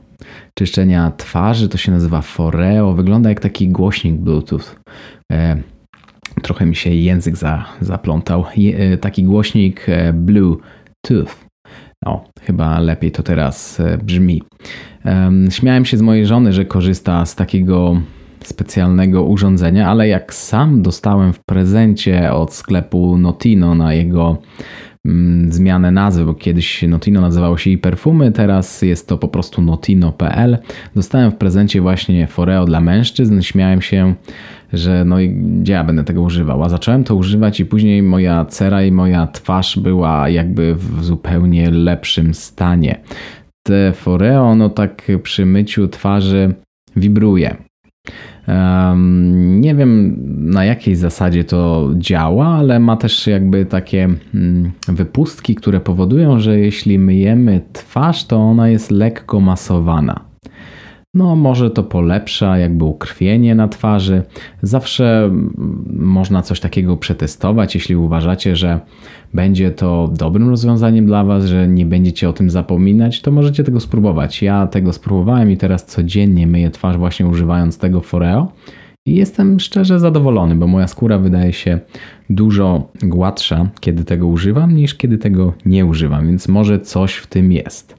czyszczenia 0.54 1.12
twarzy, 1.16 1.69
to 1.69 1.78
się 1.78 1.92
nazywa 1.92 2.21
Foreo, 2.21 2.92
wygląda 2.92 3.28
jak 3.28 3.40
taki 3.40 3.69
głośnik 3.69 4.16
Bluetooth. 4.16 4.62
E, 5.33 5.57
trochę 6.42 6.66
mi 6.66 6.76
się 6.76 6.90
język 6.90 7.37
za, 7.37 7.64
zaplątał. 7.80 8.45
E, 8.76 8.97
taki 8.97 9.25
głośnik 9.25 9.88
e, 9.88 10.12
Bluetooth. 10.12 11.50
No, 12.07 12.25
chyba 12.42 12.78
lepiej 12.78 13.12
to 13.12 13.23
teraz 13.23 13.80
e, 13.80 13.99
brzmi. 13.99 14.42
Śmiałem 15.50 15.85
się 15.85 15.97
z 15.97 16.02
mojej 16.02 16.26
żony, 16.26 16.52
że 16.52 16.64
korzysta 16.64 17.26
z 17.26 17.37
takiego 17.37 18.00
specjalnego 18.45 19.23
urządzenia, 19.23 19.88
ale 19.88 20.09
jak 20.09 20.35
sam 20.35 20.83
dostałem 20.83 21.33
w 21.33 21.40
prezencie 21.45 22.33
od 22.33 22.54
sklepu 22.54 23.19
Notino 23.19 23.75
na 23.75 23.95
jego 23.95 24.38
Mm, 25.07 25.52
zmianę 25.52 25.90
nazwy, 25.90 26.25
bo 26.25 26.35
kiedyś 26.35 26.83
Notino 26.83 27.21
nazywało 27.21 27.59
się 27.59 27.71
i 27.71 27.78
perfumy, 27.78 28.33
teraz 28.33 28.83
jest 28.83 29.09
to 29.09 29.19
po 29.19 29.28
prostu 29.28 29.62
notino.pl. 29.62 30.59
Dostałem 30.95 31.30
w 31.30 31.37
prezencie 31.37 31.80
właśnie 31.80 32.26
Foreo 32.26 32.64
dla 32.64 32.80
mężczyzn. 32.80 33.40
Śmiałem 33.40 33.83
się, 33.83 34.14
że 34.73 35.05
no 35.05 35.21
i 35.21 35.29
gdzie 35.31 35.73
ja 35.73 35.85
będę 35.85 36.05
tego 36.05 36.23
używał. 36.23 36.62
A 36.62 36.69
zacząłem 36.69 37.05
to 37.05 37.15
używać 37.15 37.61
i 37.61 37.67
później 37.67 38.03
moja 38.03 38.45
cera 38.45 38.83
i 38.83 38.93
moja 38.93 39.27
twarz 39.27 39.79
była 39.79 40.29
jakby 40.29 40.75
w 40.75 41.05
zupełnie 41.05 41.71
lepszym 41.71 42.35
stanie. 42.35 43.00
Te 43.62 43.93
Foreo, 43.93 44.55
no 44.55 44.69
tak 44.69 45.09
przy 45.23 45.47
myciu 45.47 45.89
twarzy 45.89 46.55
wibruje. 46.97 47.57
Nie 49.37 49.75
wiem 49.75 50.17
na 50.39 50.65
jakiej 50.65 50.97
zasadzie 50.97 51.45
to 51.45 51.91
działa, 51.95 52.47
ale 52.47 52.81
ma 52.81 52.97
też 52.97 53.27
jakby 53.27 53.67
takie 53.67 54.09
mm, 54.35 54.73
wypustki, 54.89 55.55
które 55.55 55.81
powodują, 55.81 56.41
że 56.41 56.59
jeśli 56.59 56.99
myjemy 56.99 57.61
twarz, 57.73 58.25
to 58.25 58.39
ona 58.39 58.69
jest 58.69 58.91
lekko 58.91 59.41
masowana. 59.41 60.30
No, 61.14 61.37
może 61.37 61.71
to 61.71 61.83
polepsza 61.83 62.59
jakby 62.59 62.85
ukrwienie 62.85 63.55
na 63.55 63.69
twarzy. 63.69 64.23
Zawsze 64.62 65.25
mm, 65.25 65.85
można 65.97 66.43
coś 66.43 66.61
takiego 66.61 66.97
przetestować, 66.97 67.75
jeśli 67.75 67.97
uważacie, 67.97 68.57
że 68.57 68.81
będzie 69.35 69.71
to 69.71 70.11
dobrym 70.19 70.49
rozwiązaniem 70.49 71.07
dla 71.07 71.25
Was, 71.25 71.45
że 71.45 71.69
nie 71.69 71.87
będziecie 71.87 72.29
o 72.29 72.33
tym 72.33 72.50
zapominać, 72.50 73.23
to 73.23 73.31
możecie 73.31 73.64
tego 73.64 73.81
spróbować. 73.81 74.43
Ja 74.43 74.67
tego 74.67 74.93
spróbowałem 74.93 75.50
i 75.50 75.57
teraz 75.57 75.87
codziennie 75.87 76.47
myję 76.47 76.71
twarz 76.71 76.97
właśnie 76.97 77.26
używając 77.26 77.79
tego 77.79 78.00
Foreo 78.00 78.52
i 79.07 79.14
jestem 79.14 79.61
szczerze 79.61 80.00
zadowolony, 80.00 80.55
bo 80.55 80.67
moja 80.67 80.87
skóra 80.87 81.19
wydaje 81.19 81.52
się 81.52 81.79
dużo 82.31 82.88
gładsza, 83.02 83.69
kiedy 83.81 84.05
tego 84.05 84.26
używam, 84.26 84.75
niż 84.75 84.95
kiedy 84.95 85.19
tego 85.19 85.52
nie 85.67 85.87
używam, 85.87 86.26
więc 86.26 86.49
może 86.49 86.81
coś 86.81 87.14
w 87.14 87.26
tym 87.26 87.52
jest. 87.52 87.99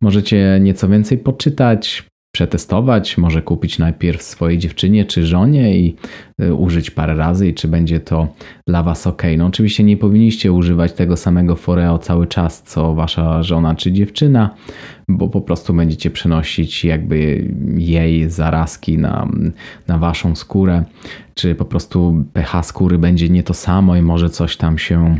Możecie 0.00 0.58
nieco 0.62 0.88
więcej 0.88 1.18
poczytać, 1.18 2.09
przetestować, 2.32 3.18
może 3.18 3.42
kupić 3.42 3.78
najpierw 3.78 4.22
swojej 4.22 4.58
dziewczynie 4.58 5.04
czy 5.04 5.26
żonie 5.26 5.78
i 5.78 5.96
y, 6.42 6.54
użyć 6.54 6.90
parę 6.90 7.14
razy 7.14 7.48
i 7.48 7.54
czy 7.54 7.68
będzie 7.68 8.00
to 8.00 8.28
dla 8.66 8.82
Was 8.82 9.06
ok. 9.06 9.22
No 9.38 9.46
oczywiście 9.46 9.84
nie 9.84 9.96
powinniście 9.96 10.52
używać 10.52 10.92
tego 10.92 11.16
samego 11.16 11.56
Foreo 11.56 11.98
cały 11.98 12.26
czas, 12.26 12.62
co 12.62 12.94
Wasza 12.94 13.42
żona 13.42 13.74
czy 13.74 13.92
dziewczyna, 13.92 14.54
bo 15.08 15.28
po 15.28 15.40
prostu 15.40 15.74
będziecie 15.74 16.10
przenosić 16.10 16.84
jakby 16.84 17.48
jej 17.76 18.30
zarazki 18.30 18.98
na, 18.98 19.28
na 19.88 19.98
Waszą 19.98 20.36
skórę, 20.36 20.84
czy 21.34 21.54
po 21.54 21.64
prostu 21.64 22.24
pH 22.32 22.62
skóry 22.62 22.98
będzie 22.98 23.28
nie 23.28 23.42
to 23.42 23.54
samo 23.54 23.96
i 23.96 24.02
może 24.02 24.30
coś 24.30 24.56
tam 24.56 24.78
się 24.78 25.18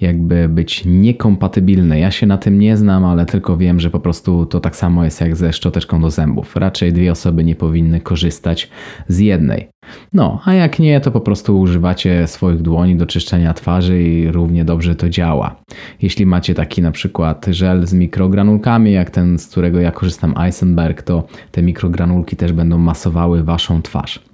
jakby 0.00 0.48
być 0.48 0.82
niekompatybilne. 0.84 1.98
Ja 2.00 2.10
się 2.10 2.26
na 2.26 2.38
tym 2.38 2.58
nie 2.58 2.76
znam, 2.76 3.04
ale 3.04 3.26
tylko 3.26 3.56
wiem, 3.56 3.80
że 3.80 3.90
po 3.90 4.00
prostu 4.00 4.46
to 4.46 4.60
tak 4.60 4.76
samo 4.76 5.04
jest 5.04 5.20
jak 5.20 5.36
ze 5.36 5.52
szczoteczką 5.52 6.00
do 6.00 6.10
zębów. 6.10 6.56
Raczej 6.56 6.92
dwie 6.92 7.12
osoby 7.12 7.44
nie 7.44 7.54
powinny 7.54 8.00
korzystać 8.00 8.70
z 9.08 9.18
jednej. 9.18 9.68
No, 10.12 10.40
a 10.44 10.54
jak 10.54 10.78
nie, 10.78 11.00
to 11.00 11.10
po 11.10 11.20
prostu 11.20 11.60
używacie 11.60 12.26
swoich 12.26 12.62
dłoni 12.62 12.96
do 12.96 13.06
czyszczenia 13.06 13.54
twarzy 13.54 14.02
i 14.02 14.32
równie 14.32 14.64
dobrze 14.64 14.94
to 14.94 15.08
działa. 15.08 15.56
Jeśli 16.02 16.26
macie 16.26 16.54
taki 16.54 16.82
na 16.82 16.90
przykład 16.90 17.46
żel 17.50 17.86
z 17.86 17.92
mikrogranulkami, 17.92 18.92
jak 18.92 19.10
ten, 19.10 19.38
z 19.38 19.46
którego 19.46 19.80
ja 19.80 19.92
korzystam, 19.92 20.34
Eisenberg, 20.38 21.02
to 21.02 21.26
te 21.52 21.62
mikrogranulki 21.62 22.36
też 22.36 22.52
będą 22.52 22.78
masowały 22.78 23.44
waszą 23.44 23.82
twarz. 23.82 24.27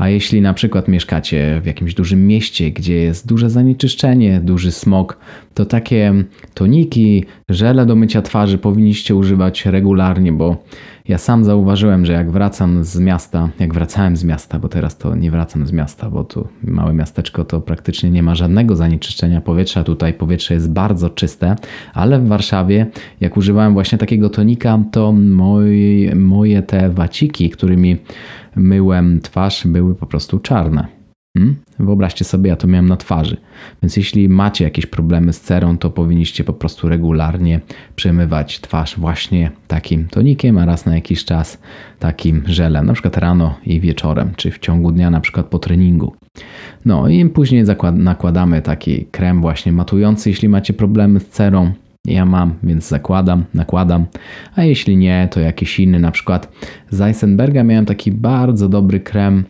A 0.00 0.08
jeśli 0.08 0.40
na 0.40 0.54
przykład 0.54 0.88
mieszkacie 0.88 1.60
w 1.62 1.66
jakimś 1.66 1.94
dużym 1.94 2.26
mieście, 2.26 2.70
gdzie 2.70 2.94
jest 2.94 3.28
duże 3.28 3.50
zanieczyszczenie, 3.50 4.40
duży 4.40 4.72
smog, 4.72 5.18
to 5.54 5.66
takie 5.66 6.14
toniki, 6.54 7.24
żele 7.48 7.86
do 7.86 7.96
mycia 7.96 8.22
twarzy 8.22 8.58
powinniście 8.58 9.14
używać 9.14 9.66
regularnie, 9.66 10.32
bo 10.32 10.56
ja 11.08 11.18
sam 11.18 11.44
zauważyłem, 11.44 12.06
że 12.06 12.12
jak 12.12 12.30
wracam 12.30 12.84
z 12.84 12.98
miasta, 12.98 13.48
jak 13.58 13.74
wracałem 13.74 14.16
z 14.16 14.24
miasta, 14.24 14.58
bo 14.58 14.68
teraz 14.68 14.98
to 14.98 15.14
nie 15.14 15.30
wracam 15.30 15.66
z 15.66 15.72
miasta, 15.72 16.10
bo 16.10 16.24
tu 16.24 16.48
małe 16.64 16.92
miasteczko 16.92 17.44
to 17.44 17.60
praktycznie 17.60 18.10
nie 18.10 18.22
ma 18.22 18.34
żadnego 18.34 18.76
zanieczyszczenia 18.76 19.40
powietrza. 19.40 19.84
Tutaj 19.84 20.14
powietrze 20.14 20.54
jest 20.54 20.72
bardzo 20.72 21.10
czyste, 21.10 21.56
ale 21.94 22.18
w 22.18 22.28
Warszawie, 22.28 22.86
jak 23.20 23.36
używałem 23.36 23.72
właśnie 23.72 23.98
takiego 23.98 24.30
tonika, 24.30 24.78
to 24.92 25.12
moi, 25.12 26.10
moje 26.14 26.62
te 26.62 26.90
waciki, 26.90 27.50
którymi 27.50 27.96
myłem 28.56 29.20
twarz, 29.20 29.66
były 29.66 29.94
po 29.94 30.06
prostu 30.06 30.38
czarne. 30.38 31.00
Hmm? 31.38 31.56
Wyobraźcie 31.78 32.24
sobie, 32.24 32.50
ja 32.50 32.56
to 32.56 32.66
miałem 32.66 32.88
na 32.88 32.96
twarzy. 32.96 33.36
Więc 33.82 33.96
jeśli 33.96 34.28
macie 34.28 34.64
jakieś 34.64 34.86
problemy 34.86 35.32
z 35.32 35.40
cerą, 35.40 35.78
to 35.78 35.90
powinniście 35.90 36.44
po 36.44 36.52
prostu 36.52 36.88
regularnie 36.88 37.60
przemywać 37.96 38.60
twarz 38.60 38.98
właśnie 38.98 39.50
takim 39.68 40.08
tonikiem, 40.08 40.58
a 40.58 40.64
raz 40.64 40.86
na 40.86 40.94
jakiś 40.94 41.24
czas 41.24 41.58
takim 41.98 42.42
żelem, 42.46 42.86
na 42.86 42.92
przykład 42.92 43.16
rano 43.16 43.54
i 43.66 43.80
wieczorem, 43.80 44.32
czy 44.36 44.50
w 44.50 44.58
ciągu 44.58 44.92
dnia, 44.92 45.10
na 45.10 45.20
przykład 45.20 45.46
po 45.46 45.58
treningu. 45.58 46.16
No 46.84 47.08
i 47.08 47.26
później 47.26 47.64
nakładamy 47.92 48.62
taki 48.62 49.06
krem 49.10 49.40
właśnie 49.40 49.72
matujący, 49.72 50.30
jeśli 50.30 50.48
macie 50.48 50.72
problemy 50.72 51.20
z 51.20 51.28
cerą. 51.28 51.72
Ja 52.06 52.24
mam, 52.24 52.54
więc 52.62 52.88
zakładam, 52.88 53.44
nakładam, 53.54 54.06
a 54.54 54.64
jeśli 54.64 54.96
nie, 54.96 55.28
to 55.30 55.40
jakiś 55.40 55.80
inny, 55.80 56.00
na 56.00 56.10
przykład 56.10 56.52
z 56.90 57.00
Eisenberga 57.00 57.64
miałem 57.64 57.86
taki 57.86 58.12
bardzo 58.12 58.68
dobry 58.68 59.00
krem 59.00 59.44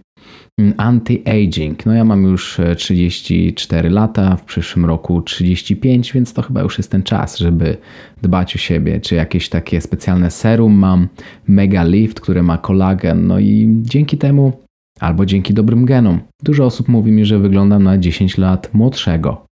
mm, 0.58 0.72
anti-aging. 0.72 1.74
No 1.86 1.92
ja 1.92 2.04
mam 2.04 2.22
już 2.22 2.60
34 2.76 3.88
e, 3.88 3.92
lata, 3.92 4.36
w 4.36 4.44
przyszłym 4.44 4.86
roku 4.86 5.22
35, 5.22 6.12
więc 6.12 6.32
to 6.32 6.42
chyba 6.42 6.62
już 6.62 6.78
jest 6.78 6.90
ten 6.90 7.02
czas, 7.02 7.38
żeby 7.38 7.76
dbać 8.22 8.54
o 8.54 8.58
siebie. 8.58 9.00
Czy 9.00 9.14
jakieś 9.14 9.48
takie 9.48 9.80
specjalne 9.80 10.30
serum 10.30 10.72
mam, 10.72 11.08
Mega 11.48 11.84
Lift, 11.84 12.20
które 12.20 12.42
ma 12.42 12.58
kolagen, 12.58 13.26
no 13.26 13.38
i 13.38 13.76
dzięki 13.82 14.18
temu 14.18 14.52
albo 15.00 15.26
dzięki 15.26 15.54
dobrym 15.54 15.84
genom. 15.84 16.20
Dużo 16.42 16.64
osób 16.64 16.88
mówi 16.88 17.12
mi, 17.12 17.24
że 17.24 17.38
wyglądam 17.38 17.82
na 17.82 17.98
10 17.98 18.38
lat 18.38 18.74
młodszego. 18.74 19.49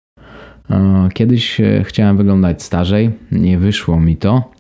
E, 0.70 1.10
kiedyś 1.14 1.62
e, 1.62 1.84
chciałem 1.84 2.18
wyglądać 2.18 2.64
starzej, 2.64 3.12
nie 3.32 3.58
wyszło 3.58 4.00
mi 4.00 4.18
to. 4.18 4.52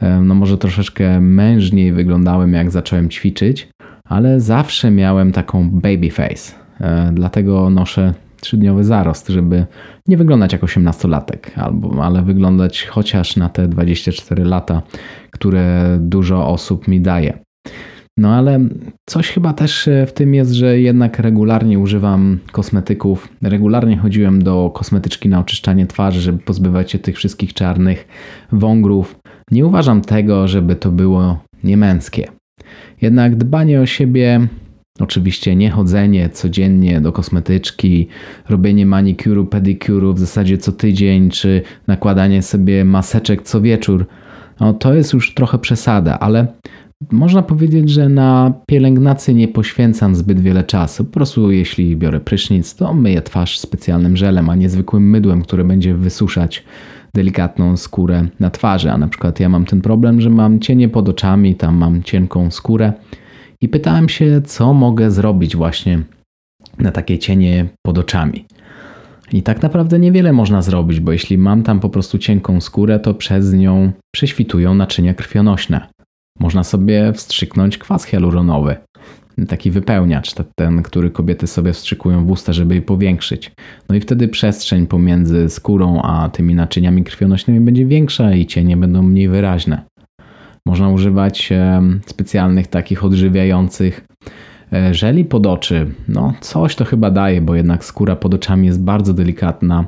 E, 0.00 0.20
no 0.20 0.34
może 0.34 0.58
troszeczkę 0.58 1.20
mężniej 1.20 1.92
wyglądałem 1.92 2.52
jak 2.52 2.70
zacząłem 2.70 3.08
ćwiczyć, 3.08 3.68
ale 4.04 4.40
zawsze 4.40 4.90
miałem 4.90 5.32
taką 5.32 5.70
baby 5.70 6.10
face. 6.10 6.62
Dlatego 7.12 7.70
noszę 7.70 8.14
trzydniowy 8.40 8.84
zarost, 8.84 9.28
żeby 9.28 9.66
nie 10.08 10.16
wyglądać 10.16 10.52
jak 10.52 10.64
osiemnastolatek, 10.64 11.50
albo, 11.56 12.04
ale 12.04 12.22
wyglądać 12.22 12.86
chociaż 12.86 13.36
na 13.36 13.48
te 13.48 13.68
24 13.68 14.44
lata, 14.44 14.82
które 15.30 15.96
dużo 16.00 16.48
osób 16.48 16.88
mi 16.88 17.00
daje. 17.00 17.38
No 18.16 18.34
ale 18.34 18.60
coś 19.06 19.28
chyba 19.28 19.52
też 19.52 19.88
e, 19.88 20.06
w 20.06 20.12
tym 20.12 20.34
jest, 20.34 20.52
że 20.52 20.80
jednak 20.80 21.18
regularnie 21.18 21.78
używam 21.78 22.38
kosmetyków. 22.52 23.28
Regularnie 23.42 23.96
chodziłem 23.96 24.42
do 24.42 24.70
kosmetyczki 24.74 25.28
na 25.28 25.40
oczyszczanie 25.40 25.86
twarzy, 25.86 26.20
żeby 26.20 26.38
pozbywać 26.38 26.90
się 26.90 26.98
tych 26.98 27.16
wszystkich 27.16 27.54
czarnych 27.54 28.08
wągrów. 28.52 29.20
Nie 29.50 29.66
uważam 29.66 30.00
tego, 30.00 30.48
żeby 30.48 30.76
to 30.76 30.90
było 30.90 31.38
niemęskie. 31.64 32.28
Jednak 33.02 33.36
dbanie 33.36 33.80
o 33.80 33.86
siebie, 33.86 34.48
oczywiście 35.00 35.56
nie 35.56 35.70
chodzenie 35.70 36.28
codziennie 36.28 37.00
do 37.00 37.12
kosmetyczki, 37.12 38.08
robienie 38.48 38.86
manikuru, 38.86 39.46
pedikuru 39.46 40.14
w 40.14 40.18
zasadzie 40.18 40.58
co 40.58 40.72
tydzień, 40.72 41.30
czy 41.30 41.62
nakładanie 41.86 42.42
sobie 42.42 42.84
maseczek 42.84 43.42
co 43.42 43.60
wieczór, 43.60 44.06
no 44.60 44.74
to 44.74 44.94
jest 44.94 45.12
już 45.12 45.34
trochę 45.34 45.58
przesada, 45.58 46.18
ale 46.18 46.46
można 47.10 47.42
powiedzieć, 47.42 47.90
że 47.90 48.08
na 48.08 48.52
pielęgnację 48.66 49.34
nie 49.34 49.48
poświęcam 49.48 50.14
zbyt 50.14 50.40
wiele 50.40 50.64
czasu. 50.64 51.04
Po 51.04 51.12
prostu 51.12 51.50
jeśli 51.50 51.96
biorę 51.96 52.20
prysznic, 52.20 52.74
to 52.74 52.94
myję 52.94 53.22
twarz 53.22 53.58
specjalnym 53.58 54.16
żelem, 54.16 54.50
a 54.50 54.54
nie 54.54 54.68
zwykłym 54.68 55.10
mydłem, 55.10 55.42
które 55.42 55.64
będzie 55.64 55.94
wysuszać 55.94 56.64
delikatną 57.14 57.76
skórę 57.76 58.28
na 58.40 58.50
twarzy. 58.50 58.90
A 58.90 58.98
na 58.98 59.08
przykład 59.08 59.40
ja 59.40 59.48
mam 59.48 59.64
ten 59.64 59.80
problem, 59.80 60.20
że 60.20 60.30
mam 60.30 60.60
cienie 60.60 60.88
pod 60.88 61.08
oczami, 61.08 61.54
tam 61.54 61.76
mam 61.76 62.02
cienką 62.02 62.50
skórę 62.50 62.92
i 63.60 63.68
pytałem 63.68 64.08
się, 64.08 64.42
co 64.44 64.74
mogę 64.74 65.10
zrobić 65.10 65.56
właśnie 65.56 66.02
na 66.78 66.90
takie 66.90 67.18
cienie 67.18 67.68
pod 67.86 67.98
oczami. 67.98 68.44
I 69.32 69.42
tak 69.42 69.62
naprawdę 69.62 69.98
niewiele 69.98 70.32
można 70.32 70.62
zrobić, 70.62 71.00
bo 71.00 71.12
jeśli 71.12 71.38
mam 71.38 71.62
tam 71.62 71.80
po 71.80 71.88
prostu 71.88 72.18
cienką 72.18 72.60
skórę, 72.60 73.00
to 73.00 73.14
przez 73.14 73.52
nią 73.52 73.92
prześwitują 74.14 74.74
naczynia 74.74 75.14
krwionośne. 75.14 75.86
Można 76.40 76.64
sobie 76.64 77.12
wstrzyknąć 77.12 77.78
kwas 77.78 78.04
hialuronowy, 78.04 78.76
taki 79.48 79.70
wypełniacz, 79.70 80.34
ten, 80.54 80.82
który 80.82 81.10
kobiety 81.10 81.46
sobie 81.46 81.72
wstrzykują 81.72 82.24
w 82.24 82.30
usta, 82.30 82.52
żeby 82.52 82.74
je 82.74 82.82
powiększyć. 82.82 83.52
No 83.88 83.94
i 83.94 84.00
wtedy 84.00 84.28
przestrzeń 84.28 84.86
pomiędzy 84.86 85.48
skórą 85.48 86.02
a 86.02 86.28
tymi 86.28 86.54
naczyniami 86.54 87.04
krwionośnymi 87.04 87.60
będzie 87.60 87.86
większa 87.86 88.34
i 88.34 88.46
cienie 88.46 88.76
będą 88.76 89.02
mniej 89.02 89.28
wyraźne. 89.28 89.82
Można 90.66 90.88
używać 90.88 91.50
specjalnych 92.06 92.66
takich 92.66 93.04
odżywiających 93.04 94.06
e, 94.72 94.94
żeli 94.94 95.24
pod 95.24 95.46
oczy. 95.46 95.90
No, 96.08 96.34
coś 96.40 96.76
to 96.76 96.84
chyba 96.84 97.10
daje, 97.10 97.40
bo 97.40 97.54
jednak 97.54 97.84
skóra 97.84 98.16
pod 98.16 98.34
oczami 98.34 98.66
jest 98.66 98.82
bardzo 98.82 99.14
delikatna. 99.14 99.84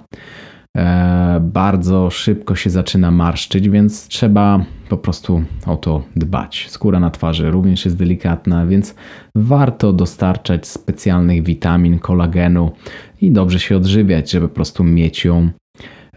E, 0.77 1.41
bardzo 1.41 2.11
szybko 2.11 2.55
się 2.57 2.71
zaczyna 2.71 3.11
marszczyć, 3.11 3.69
więc 3.69 4.09
trzeba 4.09 4.65
po 4.89 4.97
prostu 4.97 5.43
o 5.67 5.77
to 5.77 6.03
dbać. 6.17 6.67
Skóra 6.71 7.01
na 7.01 7.11
twarzy 7.11 7.51
również 7.51 7.85
jest 7.85 7.97
delikatna, 7.97 8.67
więc 8.67 8.95
warto 9.35 9.93
dostarczać 9.93 10.67
specjalnych 10.67 11.43
witamin, 11.43 11.99
kolagenu 11.99 12.73
i 13.21 13.31
dobrze 13.31 13.61
się 13.61 13.77
odżywiać, 13.77 14.31
żeby 14.31 14.49
po 14.49 14.55
prostu 14.55 14.85
mieć 14.85 15.25
ją 15.25 15.51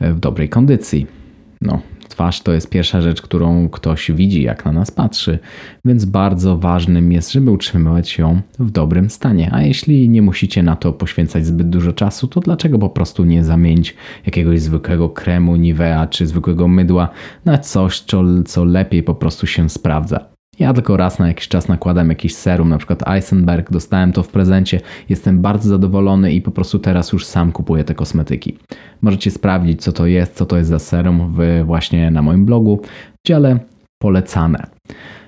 w 0.01 0.19
dobrej 0.19 0.49
kondycji. 0.49 1.07
No, 1.61 1.81
Twarz 2.09 2.41
to 2.41 2.53
jest 2.53 2.69
pierwsza 2.69 3.01
rzecz, 3.01 3.21
którą 3.21 3.69
ktoś 3.69 4.11
widzi, 4.11 4.43
jak 4.43 4.65
na 4.65 4.71
nas 4.71 4.91
patrzy, 4.91 5.39
więc 5.85 6.05
bardzo 6.05 6.57
ważnym 6.57 7.11
jest, 7.11 7.31
żeby 7.31 7.51
utrzymywać 7.51 8.17
ją 8.17 8.41
w 8.59 8.71
dobrym 8.71 9.09
stanie. 9.09 9.49
A 9.53 9.61
jeśli 9.61 10.09
nie 10.09 10.21
musicie 10.21 10.63
na 10.63 10.75
to 10.75 10.93
poświęcać 10.93 11.45
zbyt 11.45 11.69
dużo 11.69 11.93
czasu, 11.93 12.27
to 12.27 12.39
dlaczego 12.39 12.79
po 12.79 12.89
prostu 12.89 13.25
nie 13.25 13.43
zamienić 13.43 13.95
jakiegoś 14.25 14.61
zwykłego 14.61 15.09
kremu 15.09 15.55
Nivea 15.55 16.07
czy 16.07 16.27
zwykłego 16.27 16.67
mydła 16.67 17.09
na 17.45 17.57
coś, 17.57 17.99
co, 17.99 18.23
co 18.45 18.65
lepiej 18.65 19.03
po 19.03 19.15
prostu 19.15 19.47
się 19.47 19.69
sprawdza? 19.69 20.36
Ja 20.59 20.73
tylko 20.73 20.97
raz 20.97 21.19
na 21.19 21.27
jakiś 21.27 21.47
czas 21.47 21.67
nakładam 21.67 22.09
jakiś 22.09 22.35
serum, 22.35 22.69
na 22.69 22.77
przykład 22.77 23.07
Eisenberg, 23.07 23.71
dostałem 23.71 24.11
to 24.11 24.23
w 24.23 24.27
prezencie, 24.27 24.79
jestem 25.09 25.41
bardzo 25.41 25.69
zadowolony 25.69 26.33
i 26.33 26.41
po 26.41 26.51
prostu 26.51 26.79
teraz 26.79 27.11
już 27.11 27.25
sam 27.25 27.51
kupuję 27.51 27.83
te 27.83 27.95
kosmetyki. 27.95 28.57
Możecie 29.01 29.31
sprawdzić, 29.31 29.81
co 29.81 29.91
to 29.91 30.05
jest, 30.05 30.35
co 30.35 30.45
to 30.45 30.57
jest 30.57 30.69
za 30.69 30.79
serum 30.79 31.33
w, 31.37 31.63
właśnie 31.65 32.11
na 32.11 32.21
moim 32.21 32.45
blogu 32.45 32.81
w 33.23 33.27
dziale 33.27 33.59
polecane. 34.01 34.67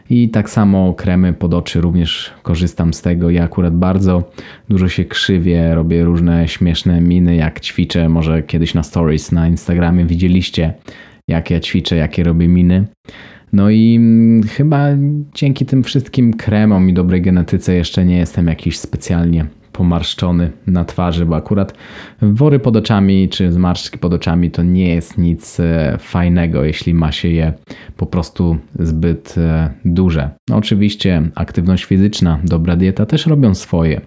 I 0.10 0.30
tak 0.30 0.50
samo 0.50 0.94
kremy 0.94 1.34
pod 1.34 1.54
oczy 1.54 1.82
również 1.82 2.34
korzystam 2.44 2.94
z 2.94 3.02
tego. 3.02 3.30
Ja 3.30 3.44
akurat 3.44 3.76
bardzo 3.76 4.32
dużo 4.70 4.88
się 4.90 5.06
krzywię, 5.06 5.76
robię 5.76 6.04
różne 6.04 6.48
śmieszne 6.48 7.02
miny, 7.02 7.36
jak 7.36 7.60
ćwiczę. 7.60 8.10
Może 8.10 8.44
kiedyś 8.44 8.74
na 8.74 8.84
stories 8.84 9.32
na 9.32 9.48
Instagramie 9.48 10.06
widzieliście, 10.06 10.74
jak 11.28 11.50
ja 11.52 11.60
ćwiczę, 11.60 11.96
jakie 11.96 12.24
robię 12.24 12.48
miny. 12.48 12.86
No 13.54 13.70
i 13.70 13.96
mm, 13.96 14.44
chyba 14.44 14.88
dzięki 15.36 15.66
tym 15.66 15.84
wszystkim 15.84 16.34
kremom 16.34 16.90
i 16.90 16.94
dobrej 16.94 17.22
genetyce 17.22 17.74
jeszcze 17.76 18.06
nie 18.06 18.18
jestem 18.18 18.48
jakiś 18.48 18.78
specjalnie 18.78 19.46
pomarszczony 19.72 20.52
na 20.68 20.86
twarzy, 20.86 21.26
bo 21.26 21.36
akurat 21.36 21.74
wory 22.22 22.60
pod 22.60 22.76
oczami 22.76 23.30
czy 23.30 23.52
zmarszczki 23.52 23.98
pod 23.98 24.14
oczami 24.14 24.52
to 24.52 24.64
nie 24.64 24.96
jest 24.96 25.18
nic 25.18 25.60
e, 25.60 25.98
fajnego, 26.00 26.64
jeśli 26.64 26.94
ma 26.94 27.12
się 27.12 27.28
je 27.28 27.54
po 27.98 28.06
prostu 28.06 28.58
zbyt 28.80 29.36
e, 29.38 29.70
duże. 29.86 30.30
No 30.50 30.56
oczywiście 30.56 31.22
aktywność 31.36 31.86
fizyczna, 31.86 32.40
dobra 32.44 32.76
dieta 32.76 33.06
też 33.06 33.26
robią 33.26 33.56
swoje. 33.56 34.02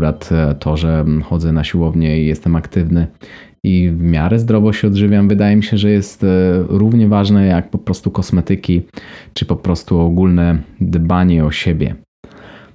Akurat 0.00 0.32
e, 0.32 0.54
to, 0.54 0.76
że 0.76 1.04
chodzę 1.24 1.52
na 1.52 1.64
siłownię 1.64 2.22
i 2.22 2.26
jestem 2.26 2.56
aktywny 2.56 3.06
i 3.64 3.90
w 3.90 4.02
miarę 4.02 4.38
zdrowo 4.38 4.72
się 4.72 4.88
odżywiam, 4.88 5.28
wydaje 5.28 5.56
mi 5.56 5.62
się, 5.62 5.78
że 5.78 5.90
jest 5.90 6.24
e, 6.24 6.26
równie 6.68 7.08
ważne 7.08 7.46
jak 7.46 7.70
po 7.70 7.78
prostu 7.78 8.10
kosmetyki, 8.10 8.82
czy 9.34 9.46
po 9.46 9.56
prostu 9.56 10.00
ogólne 10.00 10.58
dbanie 10.80 11.44
o 11.44 11.50
siebie. 11.50 11.94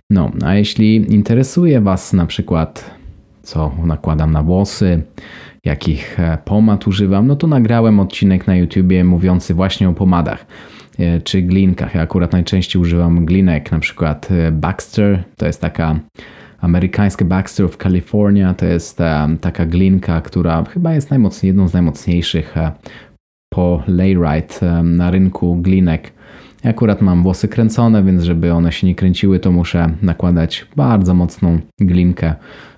No, 0.10 0.32
a 0.46 0.56
jeśli 0.56 1.14
interesuje 1.14 1.82
Was 1.82 2.14
na 2.14 2.26
przykład, 2.26 2.96
co 3.44 3.72
nakładam 3.86 4.32
na 4.32 4.44
włosy, 4.44 5.02
jakich 5.66 6.20
e, 6.20 6.38
pomad 6.46 6.88
używam, 6.88 7.28
no 7.28 7.36
to 7.36 7.48
nagrałem 7.48 8.00
odcinek 8.00 8.48
na 8.48 8.56
YouTubie 8.56 9.04
mówiący 9.04 9.54
właśnie 9.54 9.90
o 9.90 9.94
pomadach 9.94 10.46
czy 11.24 11.42
glinkach. 11.42 11.96
Ja 11.96 12.02
akurat 12.02 12.32
najczęściej 12.32 12.82
używam 12.82 13.26
glinek, 13.26 13.72
na 13.72 13.80
przykład 13.80 14.30
Baxter, 14.52 15.24
to 15.38 15.46
jest 15.46 15.62
taka 15.62 16.00
amerykańskie 16.66 17.26
Baxter 17.26 17.66
of 17.66 17.78
California 17.78 18.54
to 18.54 18.66
jest 18.66 19.00
taka 19.42 19.66
glinka, 19.66 20.22
która 20.22 20.64
chyba 20.64 20.94
jest 20.94 21.10
najmocniej, 21.10 21.48
jedną 21.48 21.68
z 21.68 21.74
najmocniejszych 21.74 22.56
uh, 22.58 22.70
po 23.54 23.84
layrite 23.88 24.66
um, 24.66 24.96
na 24.96 25.12
rynku 25.12 25.56
glinek. 25.56 26.14
Ja 26.64 26.70
akurat 26.70 27.02
mam 27.02 27.24
włosy 27.24 27.48
kręcone, 27.48 28.04
więc 28.04 28.24
żeby 28.24 28.54
one 28.54 28.72
się 28.72 28.88
nie 28.88 28.96
kręciły, 28.96 29.40
to 29.40 29.52
muszę 29.52 29.90
nakładać 30.02 30.66
bardzo 30.76 31.14
mocną 31.14 31.60
glinkę. 31.80 32.34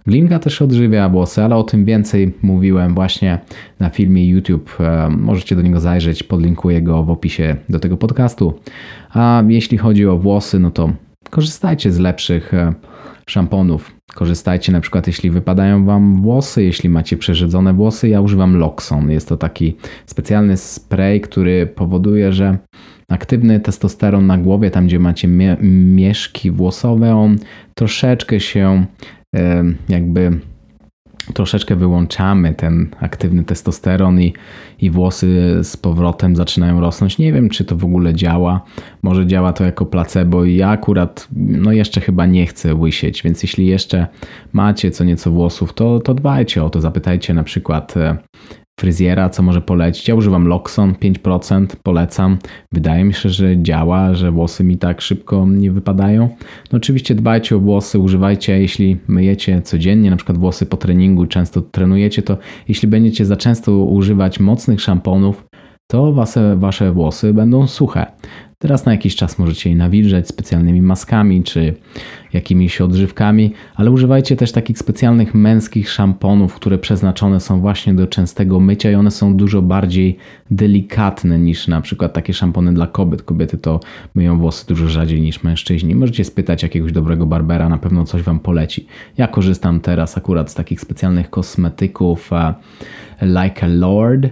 Glinka 0.08 0.39
też 0.39 0.62
odżywia 0.62 1.10
włosy, 1.10 1.43
ale 1.43 1.56
o 1.56 1.63
tym 1.63 1.86
więcej 1.86 2.34
mówiłem 2.41 2.95
właśnie 2.95 3.39
na 3.80 3.89
filmie 3.89 4.30
YouTube. 4.30 4.78
Możecie 5.10 5.56
do 5.56 5.62
niego 5.62 5.80
zajrzeć, 5.80 6.23
podlinkuję 6.23 6.82
go 6.82 7.04
w 7.04 7.10
opisie 7.10 7.56
do 7.69 7.80
tego 7.80 7.97
podcastu. 7.97 8.60
A 9.10 9.43
jeśli 9.47 9.78
chodzi 9.78 10.08
o 10.08 10.17
włosy, 10.17 10.60
no 10.60 10.71
to 10.71 10.89
korzystajcie 11.30 11.91
z 11.91 12.00
lepszych 12.00 12.52
szamponów. 13.29 13.95
Korzystajcie 14.15 14.71
na 14.71 14.81
przykład, 14.81 15.07
jeśli 15.07 15.29
wypadają 15.29 15.85
Wam 15.85 16.21
włosy, 16.21 16.63
jeśli 16.63 16.89
macie 16.89 17.17
przerzedzone 17.17 17.73
włosy. 17.73 18.09
Ja 18.09 18.21
używam 18.21 18.57
Loxon. 18.57 19.11
Jest 19.11 19.29
to 19.29 19.37
taki 19.37 19.77
specjalny 20.05 20.57
spray, 20.57 21.21
który 21.21 21.67
powoduje, 21.67 22.33
że 22.33 22.57
aktywny 23.09 23.59
testosteron 23.59 24.27
na 24.27 24.37
głowie, 24.37 24.71
tam 24.71 24.87
gdzie 24.87 24.99
macie 24.99 25.27
mie 25.27 25.57
mieszki 25.61 26.51
włosowe, 26.51 27.15
on 27.15 27.37
troszeczkę 27.75 28.39
się 28.39 28.85
jakby 29.89 30.39
troszeczkę 31.34 31.75
wyłączamy 31.75 32.53
ten 32.53 32.89
aktywny 32.99 33.43
testosteron 33.43 34.21
i, 34.21 34.34
i 34.82 34.89
włosy 34.89 35.60
z 35.63 35.77
powrotem 35.77 36.36
zaczynają 36.36 36.80
rosnąć. 36.80 37.17
Nie 37.17 37.34
wiem, 37.34 37.49
czy 37.49 37.65
to 37.65 37.75
w 37.75 37.86
ogóle 37.86 38.13
działa. 38.13 38.62
Może 39.01 39.27
działa 39.27 39.53
to 39.53 39.63
jako 39.63 39.86
placebo 39.86 40.45
i 40.45 40.56
ja 40.56 40.69
akurat 40.69 41.27
no 41.36 41.71
jeszcze 41.71 42.01
chyba 42.01 42.25
nie 42.25 42.45
chcę 42.45 42.75
łysieć, 42.75 43.23
więc 43.23 43.43
jeśli 43.43 43.67
jeszcze 43.67 44.08
macie 44.53 44.91
co 44.91 45.03
nieco 45.03 45.32
włosów, 45.32 45.73
to, 45.73 45.99
to 45.99 46.13
dbajcie 46.13 46.63
o 46.63 46.69
to. 46.69 46.82
Zapytajcie 46.82 47.34
na 47.34 47.43
przykład 47.43 47.97
e, 47.97 48.17
fryzjera, 48.79 49.29
co 49.29 49.43
może 49.43 49.61
polecić. 49.61 50.07
Ja 50.07 50.15
używam 50.15 50.47
Loxon 50.47 50.93
5%, 50.93 51.65
polecam. 51.83 52.37
Wydaje 52.71 53.03
mi 53.03 53.13
się, 53.13 53.29
że 53.29 53.61
działa, 53.61 54.13
że 54.13 54.31
włosy 54.31 54.63
mi 54.63 54.77
tak 54.77 55.01
szybko 55.01 55.47
nie 55.47 55.71
wypadają. 55.71 56.29
No 56.71 56.77
oczywiście 56.77 57.15
dbajcie 57.15 57.55
o 57.55 57.59
włosy, 57.59 57.99
używajcie, 57.99 58.59
jeśli 58.59 58.97
myjecie 59.07 59.61
codziennie, 59.61 60.09
na 60.09 60.15
przykład 60.15 60.37
włosy 60.37 60.65
po 60.65 60.77
treningu, 60.77 61.25
często 61.25 61.61
trenujecie, 61.61 62.21
to 62.21 62.37
jeśli 62.67 62.87
będziecie 62.87 63.25
za 63.25 63.35
często 63.35 63.77
używać 63.77 64.39
mocnych 64.39 64.81
szamponów, 64.81 65.47
to 65.87 66.13
wasze, 66.13 66.55
wasze 66.57 66.91
włosy 66.91 67.33
będą 67.33 67.67
suche. 67.67 68.05
Teraz 68.60 68.86
na 68.86 68.91
jakiś 68.91 69.15
czas 69.15 69.39
możecie 69.39 69.70
je 69.70 69.76
nawilżać 69.76 70.28
specjalnymi 70.28 70.82
maskami 70.82 71.43
czy 71.43 71.74
jakimiś 72.34 72.82
odżywkami, 72.82 73.54
ale 73.76 73.91
używajcie 73.91 74.36
też 74.36 74.52
takich 74.52 74.78
specjalnych 74.78 75.36
męskich 75.36 75.89
szamponów, 75.89 76.56
które 76.56 76.78
przeznaczone 76.78 77.39
są 77.39 77.60
właśnie 77.60 77.93
do 77.93 78.08
częstego 78.08 78.60
mycia 78.60 78.91
i 78.91 78.96
one 78.96 79.12
są 79.12 79.38
dużo 79.38 79.62
bardziej 79.62 80.17
delikatne 80.52 81.39
niż 81.39 81.67
na 81.67 81.82
przykład 81.82 82.13
takie 82.13 82.34
szampony 82.34 82.74
dla 82.74 82.88
kobiet. 82.88 83.22
Kobiety 83.22 83.58
to 83.58 83.80
myją 84.15 84.39
włosy 84.39 84.67
dużo 84.67 84.88
rzadziej 84.88 85.22
niż 85.22 85.43
mężczyźni. 85.43 85.96
Możecie 85.96 86.24
spytać 86.24 86.63
jakiegoś 86.63 86.91
dobrego 86.91 87.26
barbera, 87.26 87.70
na 87.70 87.78
pewno 87.78 88.06
coś 88.06 88.22
Wam 88.22 88.39
poleci. 88.39 88.88
Ja 89.17 89.28
korzystam 89.28 89.80
teraz 89.80 90.17
akurat 90.17 90.52
z 90.52 90.56
takich 90.56 90.82
specjalnych 90.82 91.30
kosmetyków 91.30 92.30
Like 93.22 93.65
a 93.65 93.67
Lord, 93.67 94.28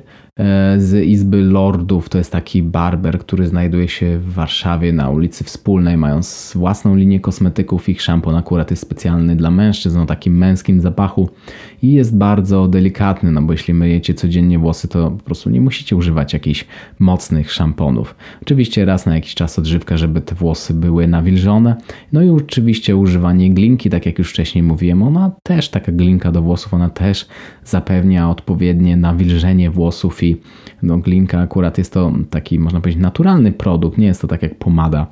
z 0.78 1.06
Izby 1.06 1.42
Lordów. 1.42 2.10
To 2.10 2.18
jest 2.18 2.32
taki 2.32 2.64
barber, 2.64 3.20
który 3.20 3.48
znajduje 3.48 3.88
się 3.88 4.20
w 4.20 4.34
Warszawie 4.34 4.94
na 4.94 5.10
ulicy 5.10 5.44
Wspólnej. 5.44 5.98
Mają 5.98 6.20
własną 6.56 6.96
linię 6.96 7.20
kosmetyków. 7.20 7.90
Ich 7.90 8.02
szampon 8.02 8.36
akurat 8.36 8.72
jest 8.72 8.84
specjalny 8.84 9.36
dla 9.36 9.52
mężczyzn 9.52 10.00
o 10.00 10.06
takim 10.06 10.38
męskim 10.38 10.82
zapachu 10.82 11.30
i 11.82 11.92
jest 11.92 12.18
bardzo 12.18 12.68
delikatny, 12.68 13.32
no 13.32 13.42
bo 13.42 13.52
jeśli 13.54 13.74
myjecie 13.74 14.14
codziennie 14.14 14.60
włosy, 14.60 14.88
to 14.88 15.12
po 15.12 15.24
prostu 15.24 15.50
nie 15.50 15.62
musicie 15.62 15.96
używać 15.96 16.34
jakichś 16.34 16.66
mocnych 17.00 17.52
szamponów. 17.52 18.16
Oczywiście 18.42 18.86
raz 18.86 19.06
na 19.06 19.16
jakiś 19.16 19.36
czas 19.36 19.60
odżywka, 19.60 19.98
żeby 19.98 20.22
te 20.22 20.36
włosy 20.36 20.74
były 20.74 21.08
nawilżone. 21.08 21.76
No 22.14 22.24
i 22.24 22.30
oczywiście 22.30 22.96
używanie 22.96 23.50
glinki, 23.52 23.90
tak 23.90 24.06
jak 24.06 24.20
już 24.20 24.30
wcześniej 24.30 24.64
mówiłem, 24.64 25.04
ona 25.04 25.32
też, 25.44 25.70
taka 25.70 25.92
glinka 25.92 26.32
do 26.32 26.42
włosów, 26.42 26.74
ona 26.74 26.90
też 26.90 27.28
zapewnia 27.64 28.30
odpowiednie 28.30 28.98
nawilżenie 28.98 29.72
włosów 29.72 30.24
i 30.24 30.38
no, 30.84 30.98
glinka 30.98 31.40
akurat 31.40 31.78
jest 31.78 31.94
to 31.94 32.14
taki, 32.30 32.60
można 32.60 32.82
powiedzieć, 32.82 33.02
naturalny 33.02 33.52
produkt, 33.52 33.98
nie 33.98 34.08
jest 34.08 34.22
to 34.22 34.28
tak 34.28 34.42
jak 34.42 34.56
pomada 34.56 35.08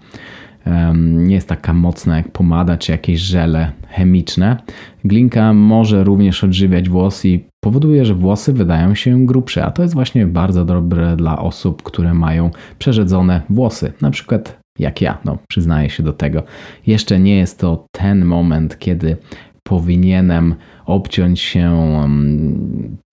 nie 1.03 1.35
jest 1.35 1.49
taka 1.49 1.73
mocna 1.73 2.17
jak 2.17 2.31
pomada 2.31 2.77
czy 2.77 2.91
jakieś 2.91 3.19
żele 3.19 3.71
chemiczne. 3.87 4.57
Glinka 5.05 5.53
może 5.53 6.03
również 6.03 6.43
odżywiać 6.43 6.89
włosy 6.89 7.29
i 7.29 7.45
powoduje, 7.63 8.05
że 8.05 8.15
włosy 8.15 8.53
wydają 8.53 8.95
się 8.95 9.25
grubsze, 9.25 9.65
a 9.65 9.71
to 9.71 9.81
jest 9.81 9.93
właśnie 9.93 10.27
bardzo 10.27 10.65
dobre 10.65 11.15
dla 11.15 11.39
osób, 11.39 11.83
które 11.83 12.13
mają 12.13 12.51
przerzedzone 12.79 13.41
włosy, 13.49 13.93
na 14.01 14.11
przykład 14.11 14.59
jak 14.79 15.01
ja, 15.01 15.17
no 15.25 15.37
przyznaję 15.49 15.89
się 15.89 16.03
do 16.03 16.13
tego. 16.13 16.43
Jeszcze 16.87 17.19
nie 17.19 17.37
jest 17.37 17.59
to 17.59 17.85
ten 17.91 18.25
moment, 18.25 18.79
kiedy 18.79 19.17
powinienem 19.63 20.55
obciąć 20.85 21.39
się 21.39 21.71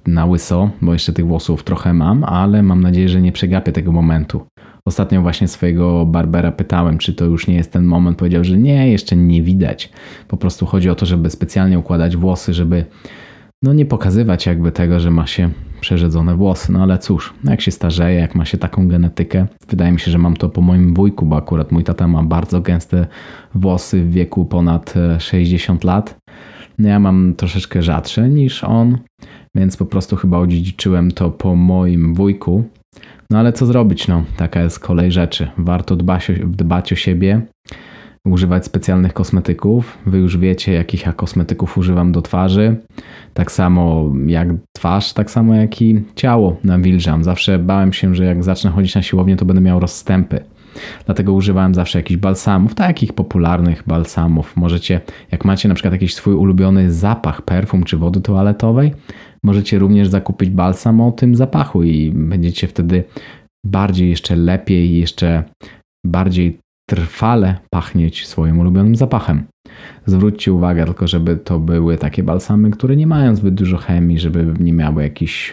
na 0.07 0.27
łyso, 0.27 0.71
bo 0.83 0.93
jeszcze 0.93 1.13
tych 1.13 1.27
włosów 1.27 1.65
trochę 1.65 1.95
mam, 1.95 2.25
ale 2.25 2.63
mam 2.63 2.81
nadzieję, 2.81 3.09
że 3.09 3.21
nie 3.21 3.33
przegapię 3.33 3.73
tego 3.73 3.93
momentu. 3.93 4.47
Ostatnio 4.91 5.23
właśnie 5.23 5.49
swojego 5.49 6.07
barbera 6.07 6.53
pytałem, 6.53 6.99
czy 6.99 7.15
to 7.15 7.25
już 7.25 7.47
nie 7.47 7.55
jest 7.55 7.73
ten 7.73 7.85
moment. 7.85 8.19
Powiedział, 8.19 8.45
że 8.45 8.59
nie, 8.59 8.91
jeszcze 8.91 9.17
nie 9.17 9.43
widać. 9.43 9.91
Po 10.29 10.37
prostu 10.37 10.67
chodzi 10.67 10.91
o 10.91 10.95
to, 10.95 11.07
żeby 11.07 11.31
specjalnie 11.31 11.79
układać 11.79 12.17
włosy, 12.17 12.55
żeby 12.55 12.85
no 13.63 13.73
nie 13.73 13.87
pokazywać 13.87 14.47
jakby 14.47 14.73
tego, 14.73 15.01
że 15.01 15.11
ma 15.11 15.27
się 15.27 15.51
przerzedzone 15.81 16.37
włosy. 16.37 16.73
No 16.73 16.83
ale 16.83 16.99
cóż, 16.99 17.35
jak 17.45 17.61
się 17.61 17.71
starzeje, 17.71 18.21
jak 18.21 18.35
ma 18.35 18.45
się 18.45 18.59
taką 18.59 18.89
genetykę, 18.89 19.47
wydaje 19.69 19.93
mi 19.93 20.01
się, 20.01 20.11
że 20.11 20.19
mam 20.19 20.37
to 20.37 20.49
po 20.49 20.61
moim 20.61 20.95
wujku, 20.95 21.27
bo 21.27 21.37
akurat 21.37 21.73
mój 21.73 21.85
tata 21.85 22.09
ma 22.09 22.23
bardzo 22.23 22.61
gęste 22.61 23.07
włosy 23.55 24.05
w 24.05 24.13
wieku 24.13 24.45
ponad 24.45 24.95
60 25.19 25.85
e, 25.85 25.87
lat. 25.87 26.21
No 26.79 26.89
ja 26.89 26.99
mam 26.99 27.35
troszeczkę 27.37 27.83
rzadsze 27.83 28.29
niż 28.29 28.65
on, 28.65 28.99
więc 29.55 29.77
po 29.77 29.87
prostu 29.87 30.17
chyba 30.17 30.39
odziedziczyłem 30.39 31.11
to 31.11 31.31
po 31.31 31.57
moim 31.57 32.15
wujku. 32.15 32.65
No 33.31 33.39
ale 33.39 33.53
co 33.53 33.67
zrobić, 33.67 34.09
no, 34.09 34.25
taka 34.37 34.63
jest 34.63 34.79
kolej 34.79 35.13
rzeczy. 35.13 35.51
Warto 35.59 35.97
dbać 35.97 36.31
o, 36.31 36.33
dbać 36.47 36.93
o 36.93 36.97
siebie, 36.97 37.41
używać 38.25 38.65
specjalnych 38.65 39.13
kosmetyków. 39.13 39.99
Wy 40.07 40.19
już 40.19 40.39
wiecie, 40.39 40.73
jakich 40.73 41.07
ja 41.07 41.13
kosmetyków 41.13 41.79
używam 41.79 42.13
do 42.13 42.23
twarzy. 42.23 42.77
Tak 43.35 43.53
samo 43.53 44.13
jak 44.27 44.49
twarz, 44.77 45.13
tak 45.13 45.31
samo 45.31 45.55
jak 45.55 45.83
i 45.83 46.03
ciało 46.15 46.57
nawilżam. 46.65 47.25
Zawsze 47.25 47.59
bałem 47.59 47.93
się, 47.93 48.15
że 48.15 48.25
jak 48.25 48.45
zacznę 48.45 48.71
chodzić 48.71 48.95
na 48.95 49.03
siłownię, 49.03 49.37
to 49.37 49.45
będę 49.45 49.63
miał 49.63 49.81
rozstępy. 49.81 50.45
Dlatego 51.07 51.33
używałem 51.33 51.75
zawsze 51.75 51.99
jakichś 51.99 52.21
balsamów, 52.21 52.75
takich 52.75 53.13
popularnych 53.13 53.83
balsamów. 53.87 54.57
Możecie, 54.57 55.01
jak 55.33 55.45
macie 55.45 55.69
na 55.69 55.75
przykład 55.75 55.93
jakiś 55.93 56.15
swój 56.15 56.35
ulubiony 56.35 56.93
zapach 56.93 57.43
perfum 57.43 57.85
czy 57.85 57.97
wody 57.97 58.21
toaletowej, 58.21 58.95
możecie 59.43 59.79
również 59.79 60.09
zakupić 60.09 60.51
balsam 60.51 61.01
o 61.01 61.13
tym 61.13 61.37
zapachu 61.37 61.83
i 61.83 62.11
będziecie 62.11 62.67
wtedy 62.67 63.05
bardziej 63.67 64.11
jeszcze 64.11 64.37
lepiej, 64.37 64.99
jeszcze 64.99 65.43
bardziej 66.07 66.59
trwale 66.91 67.59
pachnieć 67.75 68.27
swoim 68.27 68.59
ulubionym 68.59 68.97
zapachem. 68.97 69.45
Zwróćcie 70.07 70.53
uwagę 70.53 70.85
tylko, 70.85 71.07
żeby 71.07 71.37
to 71.37 71.59
były 71.59 71.99
takie 71.99 72.23
balsamy, 72.23 72.71
które 72.71 72.97
nie 72.97 73.07
mają 73.07 73.37
zbyt 73.37 73.55
dużo 73.55 73.77
chemii, 73.77 74.19
żeby 74.19 74.55
nie 74.61 74.73
miały 74.73 75.03
jakichś 75.03 75.53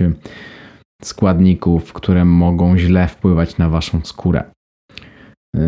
składników, 1.04 1.93
które 1.93 2.26
mogą 2.26 2.78
źle 2.78 3.08
wpływać 3.08 3.58
na 3.58 3.69
waszą 3.69 4.02
skórę. 4.04 4.43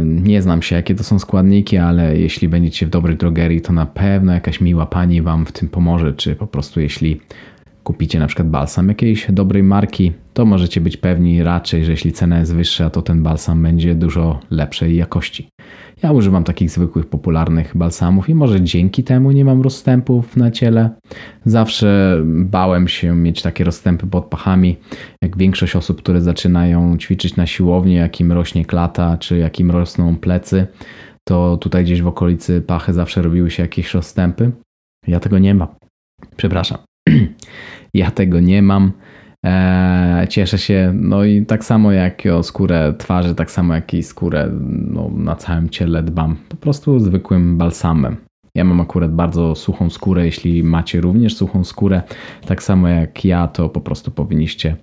Nie 0.03 0.41
znam 0.41 0.62
się, 0.62 0.75
jakie 0.75 0.95
to 0.95 1.03
są 1.03 1.19
składniki, 1.19 1.77
ale 1.77 2.17
jeśli 2.17 2.49
będziecie 2.49 2.86
w 2.86 2.89
dobrej 2.89 3.17
drogerii, 3.17 3.62
to 3.62 3.73
na 3.73 3.86
pewno 3.86 4.34
jakaś 4.34 4.62
miła 4.62 4.86
pani 4.86 5.21
wam 5.21 5.45
w 5.45 5.51
tym 5.51 5.69
pomoże, 5.69 6.13
czy 6.13 6.36
po 6.36 6.47
prostu 6.47 6.79
jeśli 6.82 7.21
kupicie 7.89 8.19
na 8.19 8.28
przykład 8.28 8.49
balsam 8.49 8.88
jakiejś 8.88 9.28
dobrej 9.32 9.63
marki, 9.63 10.12
to 10.34 10.45
możecie 10.45 10.82
być 10.82 10.97
pewni 10.97 11.43
raczej, 11.43 11.86
że 11.86 11.91
jeśli 11.91 12.12
cena 12.12 12.39
jest 12.39 12.56
wyższa, 12.56 12.89
to 12.89 13.02
ten 13.02 13.23
balsam 13.23 13.63
będzie 13.63 13.95
dużo 13.95 14.39
lepszej 14.52 14.95
jakości. 14.95 15.49
Ja 16.04 16.12
używam 16.12 16.43
takich 16.43 16.69
zwykłych, 16.69 17.06
popularnych 17.06 17.78
balsamów 17.78 18.30
i 18.30 18.36
może 18.36 18.62
dzięki 18.62 19.04
temu 19.04 19.32
nie 19.32 19.45
mam 19.45 19.62
rozstępów 19.62 20.38
na 20.38 20.52
ciele. 20.52 20.89
Zawsze 21.45 22.17
bałem 22.25 22.88
się 22.88 23.15
mieć 23.15 23.41
takie 23.41 23.63
rozstępy 23.63 24.08
pod 24.08 24.25
pachami, 24.25 24.78
jak 25.21 25.38
większość 25.38 25.75
osób, 25.75 25.97
które 25.97 26.21
zaczynają 26.21 26.97
ćwiczyć 26.97 27.36
na 27.36 27.47
siłowni, 27.47 27.95
jakim 27.95 28.32
rośnie 28.32 28.65
klata, 28.65 29.17
czy 29.17 29.38
jakim 29.38 29.71
rosną 29.71 30.15
plecy, 30.15 30.67
to 31.28 31.58
tutaj 31.58 31.84
gdzieś 31.84 32.02
w 32.02 32.08
okolicy 32.08 32.62
pachy 32.62 32.93
zawsze 32.93 33.21
robiły 33.21 33.52
się 33.52 33.63
jakieś 33.63 33.93
rozstępy. 33.93 34.52
Ja 35.08 35.19
tego 35.19 35.39
nie 35.39 35.54
mam. 35.54 35.67
Przepraszam. 36.38 36.78
ja 37.93 38.12
tego 38.12 38.39
nie 38.39 38.62
mam. 38.62 38.91
Eee, 39.43 40.28
cieszę 40.28 40.58
się, 40.58 40.91
no 40.95 41.23
i 41.23 41.45
tak 41.45 41.65
samo 41.65 41.91
jak 41.91 42.23
o 42.34 42.43
skórę 42.43 42.93
twarzy, 42.97 43.36
tak 43.36 43.52
samo 43.52 43.73
jak 43.73 43.93
i 43.93 44.04
skórę 44.04 44.49
no, 44.69 45.10
na 45.15 45.36
całym 45.36 45.69
ciele 45.69 46.04
dbam. 46.04 46.36
Po 46.49 46.58
prostu 46.58 46.99
zwykłym 46.99 47.58
balsamem. 47.58 48.17
Ja 48.56 48.63
mam 48.63 48.82
akurat 48.82 49.15
bardzo 49.15 49.56
suchą 49.56 49.89
skórę. 49.89 50.25
Jeśli 50.25 50.63
macie 50.63 51.02
również 51.02 51.36
suchą 51.36 51.63
skórę, 51.63 52.02
tak 52.45 52.63
samo 52.63 52.88
jak 52.88 53.25
ja, 53.25 53.47
to 53.47 53.69
po 53.69 53.82
prostu 53.82 54.12
powinniście 54.12 54.75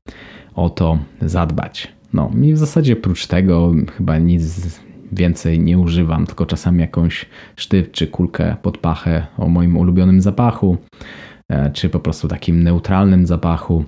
o 0.54 0.70
to 0.70 0.98
zadbać. 1.20 1.92
No 2.12 2.30
i 2.42 2.52
w 2.52 2.58
zasadzie 2.58 2.92
oprócz 2.92 3.26
tego 3.26 3.74
chyba 3.96 4.18
nic 4.18 4.80
więcej 5.12 5.60
nie 5.60 5.78
używam, 5.78 6.26
tylko 6.26 6.46
czasami 6.46 6.80
jakąś 6.80 7.26
sztyw 7.56 7.90
czy 7.90 8.06
kulkę 8.06 8.56
pod 8.62 8.78
pachę 8.78 9.26
o 9.38 9.48
moim 9.48 9.76
ulubionym 9.76 10.20
zapachu. 10.20 10.76
E, 11.52 11.70
czy 11.70 11.88
po 11.88 12.00
prostu 12.00 12.28
takim 12.28 12.62
neutralnym 12.62 13.26
zapachu, 13.26 13.84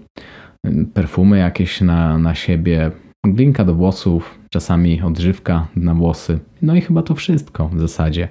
perfumy 0.94 1.38
jakieś 1.38 1.80
na, 1.80 2.18
na 2.18 2.34
siebie, 2.34 2.90
glinka 3.26 3.64
do 3.64 3.74
włosów, 3.74 4.38
czasami 4.50 5.02
odżywka 5.02 5.66
na 5.76 5.94
włosy. 5.94 6.38
No 6.62 6.74
i 6.74 6.80
chyba 6.80 7.02
to 7.02 7.14
wszystko 7.14 7.68
w 7.68 7.80
zasadzie. 7.80 8.28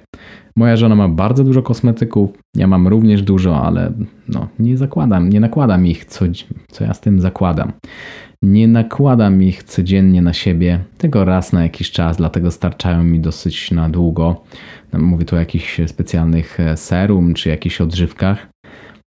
Moja 0.56 0.76
żona 0.76 0.94
ma 0.94 1.08
bardzo 1.08 1.44
dużo 1.44 1.62
kosmetyków, 1.62 2.30
ja 2.56 2.66
mam 2.66 2.88
również 2.88 3.22
dużo, 3.22 3.62
ale 3.62 3.92
no, 4.28 4.48
nie 4.58 4.76
zakładam, 4.76 5.28
nie 5.28 5.40
nakładam 5.40 5.86
ich, 5.86 6.04
co, 6.04 6.24
co 6.70 6.84
ja 6.84 6.94
z 6.94 7.00
tym 7.00 7.20
zakładam. 7.20 7.72
Nie 8.42 8.68
nakładam 8.68 9.42
ich 9.42 9.62
codziennie 9.62 10.22
na 10.22 10.32
siebie, 10.32 10.84
tylko 10.98 11.24
raz 11.24 11.52
na 11.52 11.62
jakiś 11.62 11.90
czas, 11.90 12.16
dlatego 12.16 12.50
starczają 12.50 13.04
mi 13.04 13.20
dosyć 13.20 13.70
na 13.70 13.88
długo. 13.88 14.44
Mówię 14.92 15.24
tu 15.24 15.36
o 15.36 15.38
jakichś 15.38 15.80
specjalnych 15.86 16.60
e, 16.60 16.76
serum 16.76 17.34
czy 17.34 17.48
jakichś 17.48 17.80
odżywkach. 17.80 18.46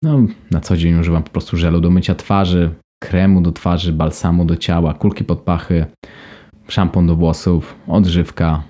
No, 0.04 0.26
na 0.50 0.60
co 0.60 0.76
dzień 0.76 0.98
używam 1.00 1.22
po 1.22 1.30
prostu 1.30 1.56
żelu 1.56 1.80
do 1.80 1.90
mycia 1.90 2.14
twarzy, 2.14 2.70
kremu 3.02 3.40
do 3.40 3.52
twarzy, 3.52 3.92
balsamu 3.92 4.44
do 4.44 4.56
ciała, 4.56 4.94
kulki 4.94 5.24
pod 5.24 5.40
pachy, 5.40 5.86
szampon 6.68 7.06
do 7.06 7.16
włosów, 7.16 7.74
odżywka. 7.88 8.62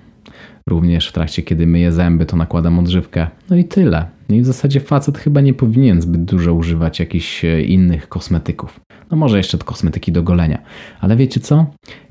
Również 0.69 1.09
w 1.09 1.11
trakcie, 1.11 1.43
kiedy 1.43 1.67
myję 1.67 1.91
zęby, 1.91 2.25
to 2.25 2.37
nakładam 2.37 2.79
odżywkę. 2.79 3.27
No 3.49 3.55
i 3.55 3.63
tyle. 3.63 4.05
No 4.29 4.35
i 4.35 4.41
w 4.41 4.45
zasadzie 4.45 4.79
facet 4.79 5.17
chyba 5.17 5.41
nie 5.41 5.53
powinien 5.53 6.01
zbyt 6.01 6.25
dużo 6.25 6.53
używać 6.53 6.99
jakichś 6.99 7.45
e, 7.45 7.61
innych 7.61 8.09
kosmetyków. 8.09 8.79
No 9.11 9.17
może 9.17 9.37
jeszcze 9.37 9.57
kosmetyki 9.57 10.11
do 10.11 10.23
golenia. 10.23 10.61
Ale 10.99 11.15
wiecie 11.15 11.39
co? 11.39 11.65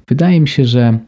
Wydaje 0.08 0.40
mi 0.40 0.48
się, 0.48 0.64
że 0.64 0.98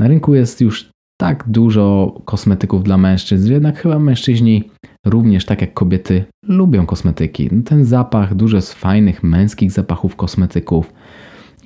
na 0.00 0.08
rynku 0.08 0.34
jest 0.34 0.60
już 0.60 0.90
tak 1.20 1.44
dużo 1.48 2.14
kosmetyków 2.24 2.82
dla 2.82 2.98
mężczyzn, 2.98 3.52
jednak 3.52 3.78
chyba 3.78 3.98
mężczyźni 3.98 4.64
również 5.06 5.44
tak 5.44 5.60
jak 5.60 5.74
kobiety 5.74 6.24
lubią 6.42 6.86
kosmetyki. 6.86 7.50
Ten 7.64 7.84
zapach, 7.84 8.34
dużo 8.34 8.60
z 8.60 8.72
fajnych 8.72 9.22
męskich 9.22 9.72
zapachów 9.72 10.16
kosmetyków. 10.16 10.92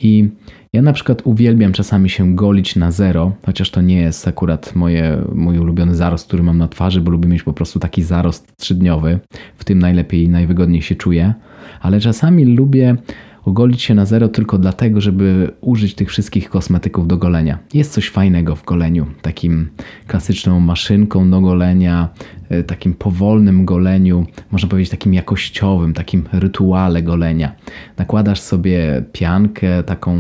I 0.02 0.28
ja 0.72 0.82
na 0.82 0.92
przykład 0.92 1.22
uwielbiam 1.24 1.72
czasami 1.72 2.10
się 2.10 2.34
golić 2.34 2.76
na 2.76 2.90
zero, 2.90 3.32
chociaż 3.46 3.70
to 3.70 3.80
nie 3.80 4.00
jest 4.00 4.28
akurat 4.28 4.74
moje, 4.74 5.24
mój 5.34 5.58
ulubiony 5.58 5.94
zarost, 5.94 6.26
który 6.26 6.42
mam 6.42 6.58
na 6.58 6.68
twarzy, 6.68 7.00
bo 7.00 7.10
lubię 7.10 7.28
mieć 7.28 7.42
po 7.42 7.52
prostu 7.52 7.78
taki 7.78 8.02
zarost 8.02 8.56
trzydniowy. 8.56 9.20
W 9.56 9.64
tym 9.64 9.78
najlepiej 9.78 10.22
i 10.22 10.28
najwygodniej 10.28 10.82
się 10.82 10.94
czuję. 10.94 11.34
Ale 11.80 12.00
czasami 12.00 12.44
lubię 12.44 12.96
ogolić 13.44 13.82
się 13.82 13.94
na 13.94 14.06
zero 14.06 14.28
tylko 14.28 14.58
dlatego, 14.58 15.00
żeby 15.00 15.50
użyć 15.60 15.94
tych 15.94 16.08
wszystkich 16.08 16.50
kosmetyków 16.50 17.06
do 17.06 17.16
golenia. 17.16 17.58
Jest 17.74 17.92
coś 17.92 18.10
fajnego 18.10 18.56
w 18.56 18.64
goleniu, 18.64 19.06
takim 19.22 19.68
klasyczną 20.06 20.60
maszynką 20.60 21.30
do 21.30 21.40
golenia, 21.40 22.08
e, 22.48 22.62
takim 22.62 22.94
powolnym 22.94 23.64
goleniu, 23.64 24.26
można 24.50 24.68
powiedzieć 24.68 24.90
takim 24.90 25.14
jakościowym, 25.14 25.94
takim 25.94 26.24
rytuale 26.32 27.02
golenia. 27.02 27.52
Nakładasz 27.98 28.40
sobie 28.40 29.04
piankę, 29.12 29.82
taką, 29.82 30.16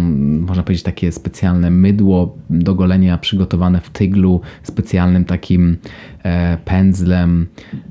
można 0.46 0.62
powiedzieć 0.62 0.84
takie 0.84 1.12
specjalne 1.12 1.70
mydło 1.70 2.38
do 2.50 2.74
golenia 2.74 3.18
przygotowane 3.18 3.80
w 3.80 3.90
tyglu, 3.90 4.40
specjalnym 4.62 5.24
takim 5.24 5.76
e, 6.22 6.58
pędzlem. 6.64 7.46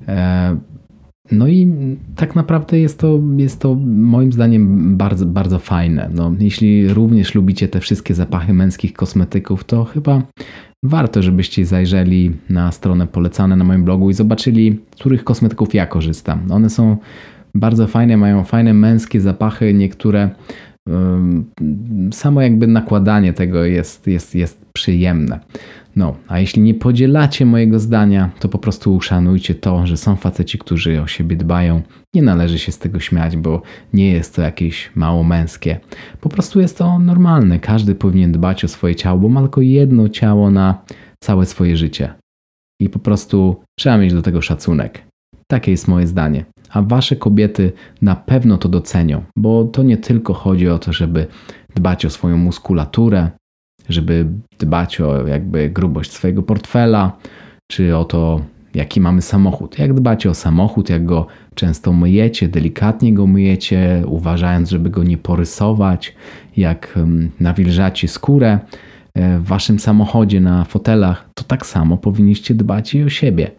E, 0.08 0.58
no 1.32 1.48
i 1.48 1.74
tak 2.16 2.36
naprawdę 2.36 2.80
jest 2.80 3.00
to, 3.00 3.20
jest 3.38 3.60
to 3.60 3.76
moim 3.86 4.32
zdaniem 4.32 4.98
bardzo, 4.98 5.26
bardzo 5.26 5.60
fajne. 5.60 6.10
No, 6.14 6.32
jeśli 6.40 6.94
również 6.94 7.36
lubicie 7.36 7.68
te 7.68 7.80
wszystkie 7.80 8.14
zapachy 8.14 8.54
męskich 8.54 8.94
kosmetyków, 8.94 9.64
to 9.64 9.86
chyba 9.86 10.22
warto, 10.84 11.22
żebyście 11.22 11.66
zajrzeli 11.66 12.32
na 12.50 12.72
stronę 12.72 13.08
polecane 13.08 13.56
na 13.56 13.64
moim 13.64 13.84
blogu 13.84 14.10
i 14.10 14.14
zobaczyli, 14.14 14.80
których 14.92 15.24
kosmetyków 15.24 15.74
ja 15.74 15.86
korzystam. 15.86 16.52
One 16.52 16.70
są 16.70 16.98
bardzo 17.56 17.88
fajne, 17.88 18.18
mają 18.18 18.44
fajne 18.44 18.74
męskie 18.74 19.22
zapachy, 19.22 19.74
niektóre 19.74 20.30
samo 22.12 22.42
jakby 22.42 22.68
nakładanie 22.68 23.34
tego 23.34 23.66
jest, 23.66 24.08
jest, 24.08 24.36
jest 24.36 24.66
przyjemne. 24.74 25.40
No, 25.96 26.16
a 26.28 26.40
jeśli 26.40 26.62
nie 26.62 26.74
podzielacie 26.74 27.46
mojego 27.46 27.80
zdania, 27.80 28.30
to 28.40 28.50
po 28.50 28.58
prostu 28.58 28.96
uszanujcie 28.96 29.56
to, 29.56 29.88
że 29.88 29.98
są 29.98 30.16
faceci, 30.16 30.58
którzy 30.58 31.02
o 31.02 31.08
siebie 31.08 31.36
dbają. 31.36 31.82
Nie 32.16 32.22
należy 32.22 32.60
się 32.60 32.72
z 32.72 32.80
tego 32.80 33.00
śmiać, 33.00 33.38
bo 33.38 33.62
nie 33.94 34.12
jest 34.12 34.36
to 34.36 34.42
jakieś 34.42 34.92
mało 34.96 35.24
męskie. 35.24 35.80
Po 36.22 36.30
prostu 36.30 36.60
jest 36.60 36.78
to 36.78 37.00
normalne. 37.00 37.60
Każdy 37.60 37.96
powinien 37.96 38.32
dbać 38.32 38.66
o 38.66 38.68
swoje 38.68 38.96
ciało, 38.96 39.20
bo 39.20 39.30
ma 39.30 39.42
tylko 39.42 39.62
jedno 39.62 40.10
ciało 40.10 40.52
na 40.52 40.82
całe 41.24 41.46
swoje 41.46 41.78
życie. 41.78 42.14
I 42.82 42.90
po 42.90 43.00
prostu 43.00 43.56
trzeba 43.80 43.98
mieć 43.98 44.14
do 44.14 44.22
tego 44.22 44.42
szacunek. 44.42 45.04
Takie 45.48 45.72
jest 45.72 45.88
moje 45.88 46.08
zdanie. 46.08 46.46
A 46.70 46.82
wasze 46.82 47.16
kobiety 47.16 47.72
na 48.02 48.16
pewno 48.16 48.58
to 48.58 48.70
docenią, 48.70 49.24
bo 49.36 49.64
to 49.64 49.84
nie 49.84 49.98
tylko 49.98 50.34
chodzi 50.34 50.70
o 50.70 50.80
to, 50.80 50.94
żeby 50.94 51.28
dbać 51.76 52.06
o 52.06 52.10
swoją 52.10 52.38
muskulaturę, 52.38 53.30
żeby 53.90 54.26
dbać 54.60 55.02
o 55.02 55.28
jakby 55.28 55.70
grubość 55.70 56.12
swojego 56.12 56.44
portfela, 56.44 57.18
czy 57.72 57.98
o 57.98 58.06
to, 58.06 58.42
jaki 58.74 59.02
mamy 59.02 59.22
samochód. 59.22 59.80
Jak 59.80 59.94
dbacie 59.94 60.30
o 60.30 60.34
samochód, 60.34 60.90
jak 60.90 61.06
go 61.06 61.28
często 61.56 61.94
myjecie, 61.94 62.48
delikatnie 62.48 63.14
go 63.14 63.28
myjecie, 63.28 64.04
uważając, 64.06 64.70
żeby 64.70 64.90
go 64.90 65.04
nie 65.04 65.18
porysować, 65.18 66.16
jak 66.58 67.00
nawilżacie 67.40 68.08
skórę 68.08 68.60
e, 69.14 69.40
w 69.40 69.44
waszym 69.44 69.80
samochodzie 69.80 70.42
na 70.42 70.64
fotelach, 70.64 71.30
to 71.36 71.44
tak 71.44 71.66
samo 71.66 71.98
powinniście 71.98 72.56
dbać 72.56 72.96
i 72.96 73.04
o 73.04 73.10
siebie. 73.10 73.52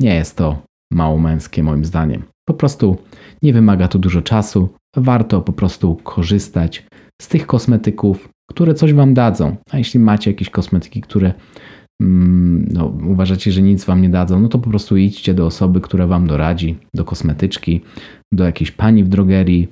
Nie 0.00 0.14
jest 0.14 0.36
to 0.36 0.62
mało 0.92 1.18
męskie 1.18 1.62
moim 1.62 1.84
zdaniem. 1.84 2.22
Po 2.48 2.54
prostu 2.54 2.96
nie 3.42 3.52
wymaga 3.52 3.88
to 3.88 3.98
dużo 3.98 4.22
czasu, 4.22 4.68
warto 4.96 5.40
po 5.40 5.52
prostu 5.52 5.96
korzystać 6.02 6.86
z 7.22 7.28
tych 7.28 7.46
kosmetyków, 7.46 8.28
które 8.50 8.74
coś 8.74 8.92
wam 8.92 9.14
dadzą. 9.14 9.56
A 9.70 9.78
jeśli 9.78 10.00
macie 10.00 10.30
jakieś 10.30 10.50
kosmetyki, 10.50 11.00
które 11.00 11.32
mm, 12.02 12.68
no, 12.72 12.86
uważacie, 12.86 13.52
że 13.52 13.62
nic 13.62 13.84
wam 13.84 14.02
nie 14.02 14.08
dadzą, 14.08 14.40
no 14.40 14.48
to 14.48 14.58
po 14.58 14.70
prostu 14.70 14.96
idźcie 14.96 15.34
do 15.34 15.46
osoby, 15.46 15.80
która 15.80 16.06
wam 16.06 16.26
doradzi, 16.26 16.78
do 16.94 17.04
kosmetyczki, 17.04 17.80
do 18.32 18.44
jakiejś 18.44 18.70
pani 18.70 19.04
w 19.04 19.08
drogerii, 19.08 19.68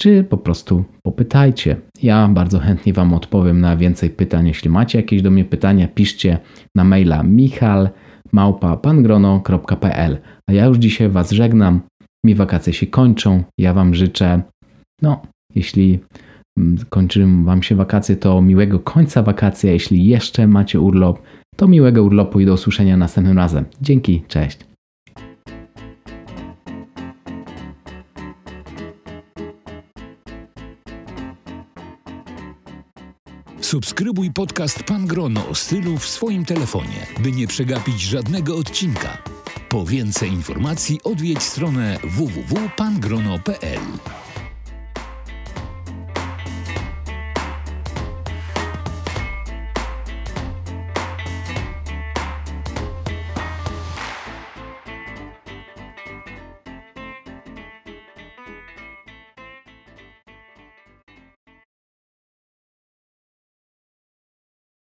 czy 0.00 0.24
po 0.24 0.36
prostu 0.36 0.84
popytajcie. 1.02 1.76
Ja 2.02 2.28
bardzo 2.28 2.58
chętnie 2.58 2.92
wam 2.92 3.14
odpowiem 3.14 3.60
na 3.60 3.76
więcej 3.76 4.10
pytań. 4.10 4.48
Jeśli 4.48 4.70
macie 4.70 4.98
jakieś 4.98 5.22
do 5.22 5.30
mnie 5.30 5.44
pytania, 5.44 5.88
piszcie 5.88 6.38
na 6.76 6.84
maila 6.84 7.22
michal.pangrono.pl 7.22 10.18
A 10.46 10.52
ja 10.52 10.66
już 10.66 10.78
dzisiaj 10.78 11.08
was 11.08 11.30
żegnam. 11.30 11.80
Mi 12.24 12.34
wakacje 12.34 12.72
się 12.72 12.86
kończą. 12.86 13.42
Ja 13.58 13.74
wam 13.74 13.94
życzę, 13.94 14.42
no, 15.02 15.22
jeśli 15.54 16.00
Mm, 16.58 16.78
kończy 16.88 17.26
Wam 17.44 17.62
się 17.62 17.76
wakacje, 17.76 18.16
to 18.16 18.42
miłego 18.42 18.78
końca 18.78 19.22
wakacji, 19.22 19.68
a 19.68 19.72
jeśli 19.72 20.06
jeszcze 20.06 20.46
macie 20.46 20.80
urlop, 20.80 21.22
to 21.56 21.68
miłego 21.68 22.02
urlopu 22.02 22.40
i 22.40 22.46
do 22.46 22.54
usłyszenia 22.54 22.96
następnym 22.96 23.38
razem. 23.38 23.64
Dzięki, 23.80 24.22
cześć. 24.28 24.58
Subskrybuj 33.60 34.30
podcast 34.32 34.82
Pan 34.82 35.06
Grono 35.06 35.48
o 35.48 35.54
stylu 35.54 35.98
w 35.98 36.06
swoim 36.06 36.44
telefonie, 36.44 37.06
by 37.22 37.32
nie 37.32 37.46
przegapić 37.46 38.00
żadnego 38.00 38.56
odcinka. 38.56 39.31
Po 39.72 39.84
więcej 39.84 40.28
informacji 40.28 41.00
odwiedź 41.04 41.42
stronę 41.42 41.98
www.pangrono.pl. 42.04 43.80